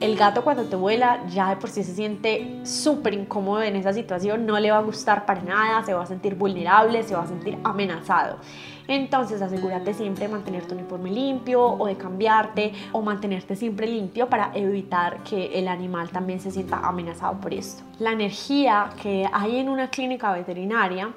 el 0.00 0.16
gato 0.16 0.42
cuando 0.42 0.64
te 0.64 0.76
vuela 0.76 1.24
ya 1.28 1.50
de 1.50 1.56
por 1.56 1.70
sí 1.70 1.84
se 1.84 1.94
siente 1.94 2.60
súper 2.64 3.14
incómodo 3.14 3.62
en 3.62 3.76
esa 3.76 3.92
situación, 3.92 4.44
no 4.44 4.58
le 4.58 4.70
va 4.70 4.78
a 4.78 4.82
gustar 4.82 5.24
para 5.24 5.42
nada, 5.42 5.84
se 5.84 5.94
va 5.94 6.02
a 6.02 6.06
sentir 6.06 6.34
vulnerable, 6.34 7.02
se 7.02 7.14
va 7.14 7.22
a 7.22 7.26
sentir 7.26 7.58
amenazado. 7.64 8.38
Entonces 8.87 9.40
asegúrate 9.40 9.94
siempre 9.94 10.26
de 10.26 10.33
mantener 10.33 10.66
tu 10.66 10.74
uniforme 10.74 11.11
limpio 11.11 11.64
o 11.64 11.87
de 11.87 11.96
cambiarte 11.96 12.72
o 12.92 13.00
mantenerte 13.00 13.57
siempre 13.57 13.87
limpio 13.87 14.28
para 14.28 14.50
evitar 14.54 15.22
que 15.22 15.59
el 15.59 15.68
animal 15.68 16.11
también 16.11 16.40
se 16.40 16.50
sienta 16.50 16.78
amenazado 16.78 17.40
por 17.40 17.54
esto. 17.54 17.83
La 17.98 18.12
energía 18.12 18.90
que 19.00 19.26
hay 19.33 19.57
en 19.57 19.68
una 19.68 19.88
clínica 19.88 20.33
veterinaria 20.33 21.14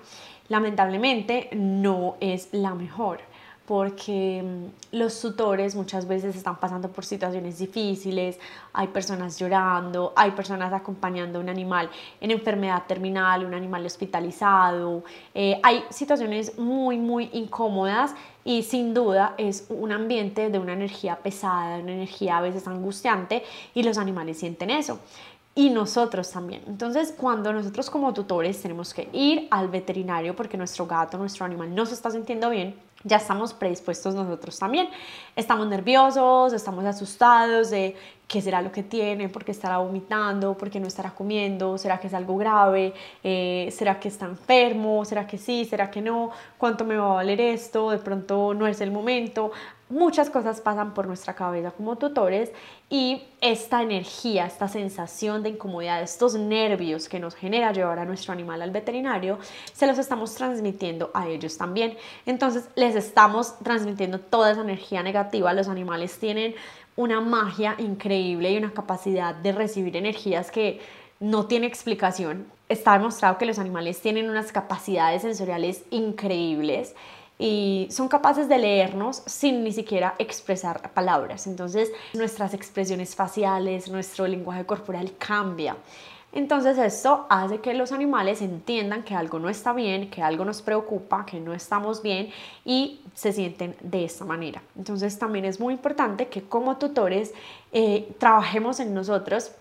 lamentablemente 0.48 1.50
no 1.54 2.16
es 2.22 2.50
la 2.54 2.74
mejor 2.74 3.20
porque 3.68 4.42
mm, 4.44 4.96
los 4.96 5.20
tutores 5.20 5.76
muchas 5.76 6.08
veces 6.08 6.36
están 6.36 6.56
pasando 6.56 6.90
por 6.90 7.04
situaciones 7.04 7.60
difíciles, 7.60 8.40
hay 8.72 8.88
personas 8.88 9.38
llorando, 9.38 10.14
hay 10.16 10.32
personas 10.32 10.72
acompañando 10.72 11.38
a 11.38 11.42
un 11.42 11.50
animal 11.50 11.90
en 12.22 12.32
enfermedad 12.32 12.84
terminal, 12.88 13.46
un 13.46 13.54
animal 13.54 13.86
hospitalizado, 13.86 15.04
eh, 15.36 15.60
hay 15.64 15.84
situaciones 15.90 16.58
muy, 16.58 16.98
muy 16.98 17.30
incómodas 17.34 18.16
y 18.46 18.64
sin 18.64 18.94
duda 18.94 19.36
es 19.38 19.66
un 19.70 19.92
ambiente 19.92 20.50
de 20.50 20.60
una 20.60 20.72
energía 20.72 21.18
pesada, 21.18 21.80
una 21.80 21.92
energía 21.92 22.38
a 22.38 22.42
veces 22.42 22.66
angustiante 22.68 23.44
y 23.76 23.84
los 23.84 23.98
animales 23.98 24.40
sienten 24.40 24.70
eso 24.70 25.00
y 25.56 25.72
nosotros 25.72 26.32
también. 26.32 26.62
Entonces, 26.68 27.14
cuando 27.18 27.52
nosotros 27.52 27.90
como 27.90 28.14
tutores 28.14 28.62
tenemos 28.62 28.94
que 28.94 29.10
ir 29.12 29.48
al 29.52 29.68
veterinario 29.68 30.36
porque 30.36 30.56
nuestro 30.56 30.86
gato, 30.86 31.18
nuestro 31.18 31.46
animal 31.46 31.76
no 31.76 31.86
se 31.86 31.96
está 31.96 32.12
sintiendo 32.12 32.50
bien, 32.50 32.87
ya 33.04 33.18
estamos 33.18 33.54
predispuestos 33.54 34.16
nosotros 34.16 34.58
también. 34.58 34.90
Estamos 35.36 35.68
nerviosos, 35.68 36.54
estamos 36.54 36.86
asustados 36.86 37.70
de 37.70 37.96
qué 38.28 38.42
será 38.42 38.62
lo 38.62 38.72
que 38.72 38.84
tiene, 38.84 39.30
por 39.30 39.46
qué 39.46 39.52
estará 39.52 39.78
vomitando, 39.78 40.58
por 40.58 40.70
qué 40.70 40.80
no 40.80 40.88
estará 40.88 41.12
comiendo, 41.12 41.78
será 41.78 42.00
que 42.00 42.08
es 42.08 42.14
algo 42.14 42.38
grave, 42.38 42.94
eh, 43.24 43.70
será 43.72 44.00
que 44.00 44.10
está 44.10 44.26
enfermo, 44.26 45.06
será 45.06 45.26
que 45.26 45.38
sí, 45.38 45.64
será 45.66 45.90
que 45.90 46.02
no, 46.02 46.32
cuánto 46.58 46.84
me 46.84 46.98
va 46.98 47.12
a 47.12 47.14
valer 47.16 47.40
esto, 47.40 47.92
de 47.92 48.00
pronto 48.00 48.54
no 48.54 48.68
es 48.68 48.82
el 48.82 48.92
momento. 48.92 49.52
Muchas 49.90 50.30
cosas 50.30 50.60
pasan 50.60 50.94
por 50.94 51.08
nuestra 51.08 51.34
cabeza 51.34 51.72
como 51.72 51.96
tutores 51.96 52.52
y 52.90 53.24
esta 53.40 53.82
energía, 53.82 54.46
esta 54.46 54.68
sensación 54.68 55.44
de 55.44 55.50
incomodidad, 55.50 56.02
estos 56.02 56.36
nervios 56.36 57.08
que 57.08 57.22
nos 57.22 57.36
genera 57.36 57.72
llevar 57.72 58.00
a 58.00 58.04
nuestro 58.04 58.34
animal 58.34 58.62
al 58.62 58.72
veterinario, 58.72 59.40
se 59.72 59.88
los 59.88 59.98
estamos 59.98 60.36
transmitiendo 60.36 61.10
a 61.14 61.30
ellos 61.30 61.58
también. 61.58 61.96
Entonces 62.26 62.68
les 62.76 62.96
estamos 62.96 63.58
transmitiendo 63.60 64.20
toda 64.20 64.52
esa 64.52 64.62
energía 64.62 65.04
negativa. 65.04 65.54
Los 65.54 65.70
animales 65.70 66.18
tienen 66.18 66.54
una 66.98 67.22
magia 67.22 67.76
increíble 67.78 68.52
y 68.52 68.58
una 68.58 68.74
capacidad 68.74 69.34
de 69.34 69.54
recibir 69.54 69.96
energías 69.96 70.52
que 70.52 70.82
no 71.22 71.46
tiene 71.46 71.68
explicación. 71.68 72.48
Está 72.68 72.94
demostrado 72.94 73.38
que 73.38 73.46
los 73.46 73.60
animales 73.60 74.02
tienen 74.02 74.30
unas 74.30 74.52
capacidades 74.52 75.22
sensoriales 75.22 75.84
increíbles 75.92 76.96
y 77.40 77.88
son 77.92 78.08
capaces 78.08 78.50
de 78.50 78.58
leernos 78.58 79.22
sin 79.28 79.64
ni 79.64 79.72
siquiera 79.72 80.16
expresar 80.18 80.92
palabras. 80.94 81.46
Entonces 81.48 81.92
nuestras 82.14 82.54
expresiones 82.54 83.16
faciales, 83.16 83.90
nuestro 83.90 84.28
lenguaje 84.28 84.66
corporal 84.66 85.14
cambia. 85.18 85.78
Entonces 86.34 86.78
esto 86.78 87.26
hace 87.30 87.60
que 87.60 87.74
los 87.74 87.92
animales 87.92 88.42
entiendan 88.42 89.04
que 89.04 89.16
algo 89.16 89.40
no 89.40 89.50
está 89.50 89.74
bien, 89.74 90.10
que 90.10 90.22
algo 90.22 90.46
nos 90.46 90.62
preocupa, 90.62 91.26
que 91.26 91.40
no 91.40 91.54
estamos 91.54 92.02
bien 92.02 92.30
y 92.66 93.02
se 93.14 93.32
sienten 93.32 93.76
de 93.82 94.06
esta 94.06 94.26
manera. 94.26 94.62
Entonces 94.76 95.18
también 95.18 95.46
es 95.46 95.60
muy 95.60 95.74
importante 95.74 96.28
que 96.28 96.44
como 96.44 96.78
tutores 96.78 97.34
eh, 97.72 98.14
trabajemos 98.20 98.80
en 98.80 98.94
nosotros 98.94 99.52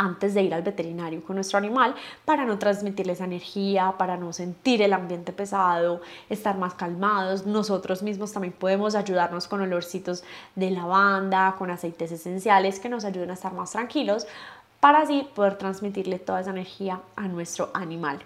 antes 0.00 0.32
de 0.32 0.42
ir 0.42 0.54
al 0.54 0.62
veterinario 0.62 1.22
con 1.22 1.36
nuestro 1.36 1.58
animal 1.58 1.94
para 2.24 2.46
no 2.46 2.58
transmitirles 2.58 3.20
energía, 3.20 3.94
para 3.98 4.16
no 4.16 4.32
sentir 4.32 4.80
el 4.80 4.94
ambiente 4.94 5.32
pesado, 5.32 6.00
estar 6.30 6.56
más 6.56 6.72
calmados. 6.72 7.44
Nosotros 7.44 8.02
mismos 8.02 8.32
también 8.32 8.54
podemos 8.54 8.94
ayudarnos 8.94 9.46
con 9.46 9.60
olorcitos 9.60 10.24
de 10.54 10.70
lavanda, 10.70 11.54
con 11.58 11.70
aceites 11.70 12.12
esenciales 12.12 12.80
que 12.80 12.88
nos 12.88 13.04
ayuden 13.04 13.30
a 13.30 13.34
estar 13.34 13.52
más 13.52 13.72
tranquilos 13.72 14.26
para 14.80 15.02
así 15.02 15.28
poder 15.34 15.56
transmitirle 15.56 16.18
toda 16.18 16.40
esa 16.40 16.50
energía 16.50 17.00
a 17.14 17.28
nuestro 17.28 17.70
animal. 17.74 18.18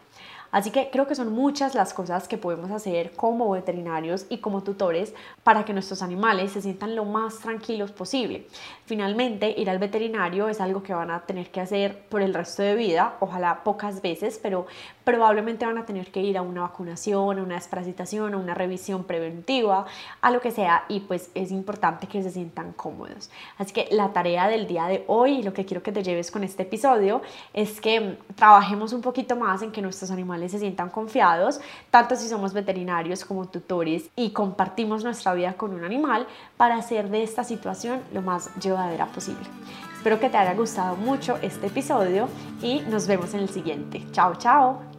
Así 0.54 0.70
que 0.70 0.88
creo 0.88 1.08
que 1.08 1.16
son 1.16 1.32
muchas 1.32 1.74
las 1.74 1.92
cosas 1.92 2.28
que 2.28 2.38
podemos 2.38 2.70
hacer 2.70 3.10
como 3.16 3.50
veterinarios 3.50 4.26
y 4.28 4.38
como 4.38 4.62
tutores 4.62 5.12
para 5.42 5.64
que 5.64 5.72
nuestros 5.72 6.00
animales 6.00 6.52
se 6.52 6.62
sientan 6.62 6.94
lo 6.94 7.04
más 7.04 7.40
tranquilos 7.40 7.90
posible. 7.90 8.46
Finalmente, 8.86 9.52
ir 9.58 9.68
al 9.68 9.80
veterinario 9.80 10.48
es 10.48 10.60
algo 10.60 10.84
que 10.84 10.94
van 10.94 11.10
a 11.10 11.22
tener 11.22 11.50
que 11.50 11.60
hacer 11.60 12.04
por 12.08 12.22
el 12.22 12.32
resto 12.32 12.62
de 12.62 12.76
vida, 12.76 13.16
ojalá 13.18 13.64
pocas 13.64 14.00
veces, 14.00 14.38
pero 14.40 14.66
probablemente 15.02 15.66
van 15.66 15.78
a 15.78 15.86
tener 15.86 16.12
que 16.12 16.20
ir 16.20 16.38
a 16.38 16.42
una 16.42 16.60
vacunación, 16.60 17.36
a 17.40 17.42
una 17.42 17.56
desparasitación, 17.56 18.34
a 18.34 18.36
una 18.36 18.54
revisión 18.54 19.02
preventiva, 19.02 19.86
a 20.20 20.30
lo 20.30 20.40
que 20.40 20.52
sea, 20.52 20.84
y 20.88 21.00
pues 21.00 21.30
es 21.34 21.50
importante 21.50 22.06
que 22.06 22.22
se 22.22 22.30
sientan 22.30 22.72
cómodos. 22.74 23.28
Así 23.58 23.72
que 23.72 23.88
la 23.90 24.12
tarea 24.12 24.46
del 24.46 24.68
día 24.68 24.86
de 24.86 25.02
hoy, 25.08 25.42
lo 25.42 25.52
que 25.52 25.64
quiero 25.64 25.82
que 25.82 25.90
te 25.90 26.04
lleves 26.04 26.30
con 26.30 26.44
este 26.44 26.62
episodio, 26.62 27.22
es 27.52 27.80
que 27.80 28.18
trabajemos 28.36 28.92
un 28.92 29.00
poquito 29.00 29.34
más 29.34 29.60
en 29.62 29.72
que 29.72 29.82
nuestros 29.82 30.12
animales 30.12 30.43
se 30.48 30.58
sientan 30.58 30.90
confiados, 30.90 31.60
tanto 31.90 32.16
si 32.16 32.28
somos 32.28 32.52
veterinarios 32.52 33.24
como 33.24 33.46
tutores 33.46 34.10
y 34.16 34.30
compartimos 34.30 35.04
nuestra 35.04 35.34
vida 35.34 35.54
con 35.54 35.74
un 35.74 35.84
animal 35.84 36.26
para 36.56 36.76
hacer 36.76 37.10
de 37.10 37.22
esta 37.22 37.44
situación 37.44 38.00
lo 38.12 38.22
más 38.22 38.54
llevadera 38.56 39.06
posible. 39.06 39.46
Espero 39.96 40.20
que 40.20 40.28
te 40.28 40.36
haya 40.36 40.54
gustado 40.54 40.96
mucho 40.96 41.38
este 41.40 41.68
episodio 41.68 42.28
y 42.60 42.80
nos 42.80 43.06
vemos 43.06 43.32
en 43.34 43.40
el 43.40 43.48
siguiente. 43.48 44.04
Chao, 44.12 44.34
chao. 44.36 44.93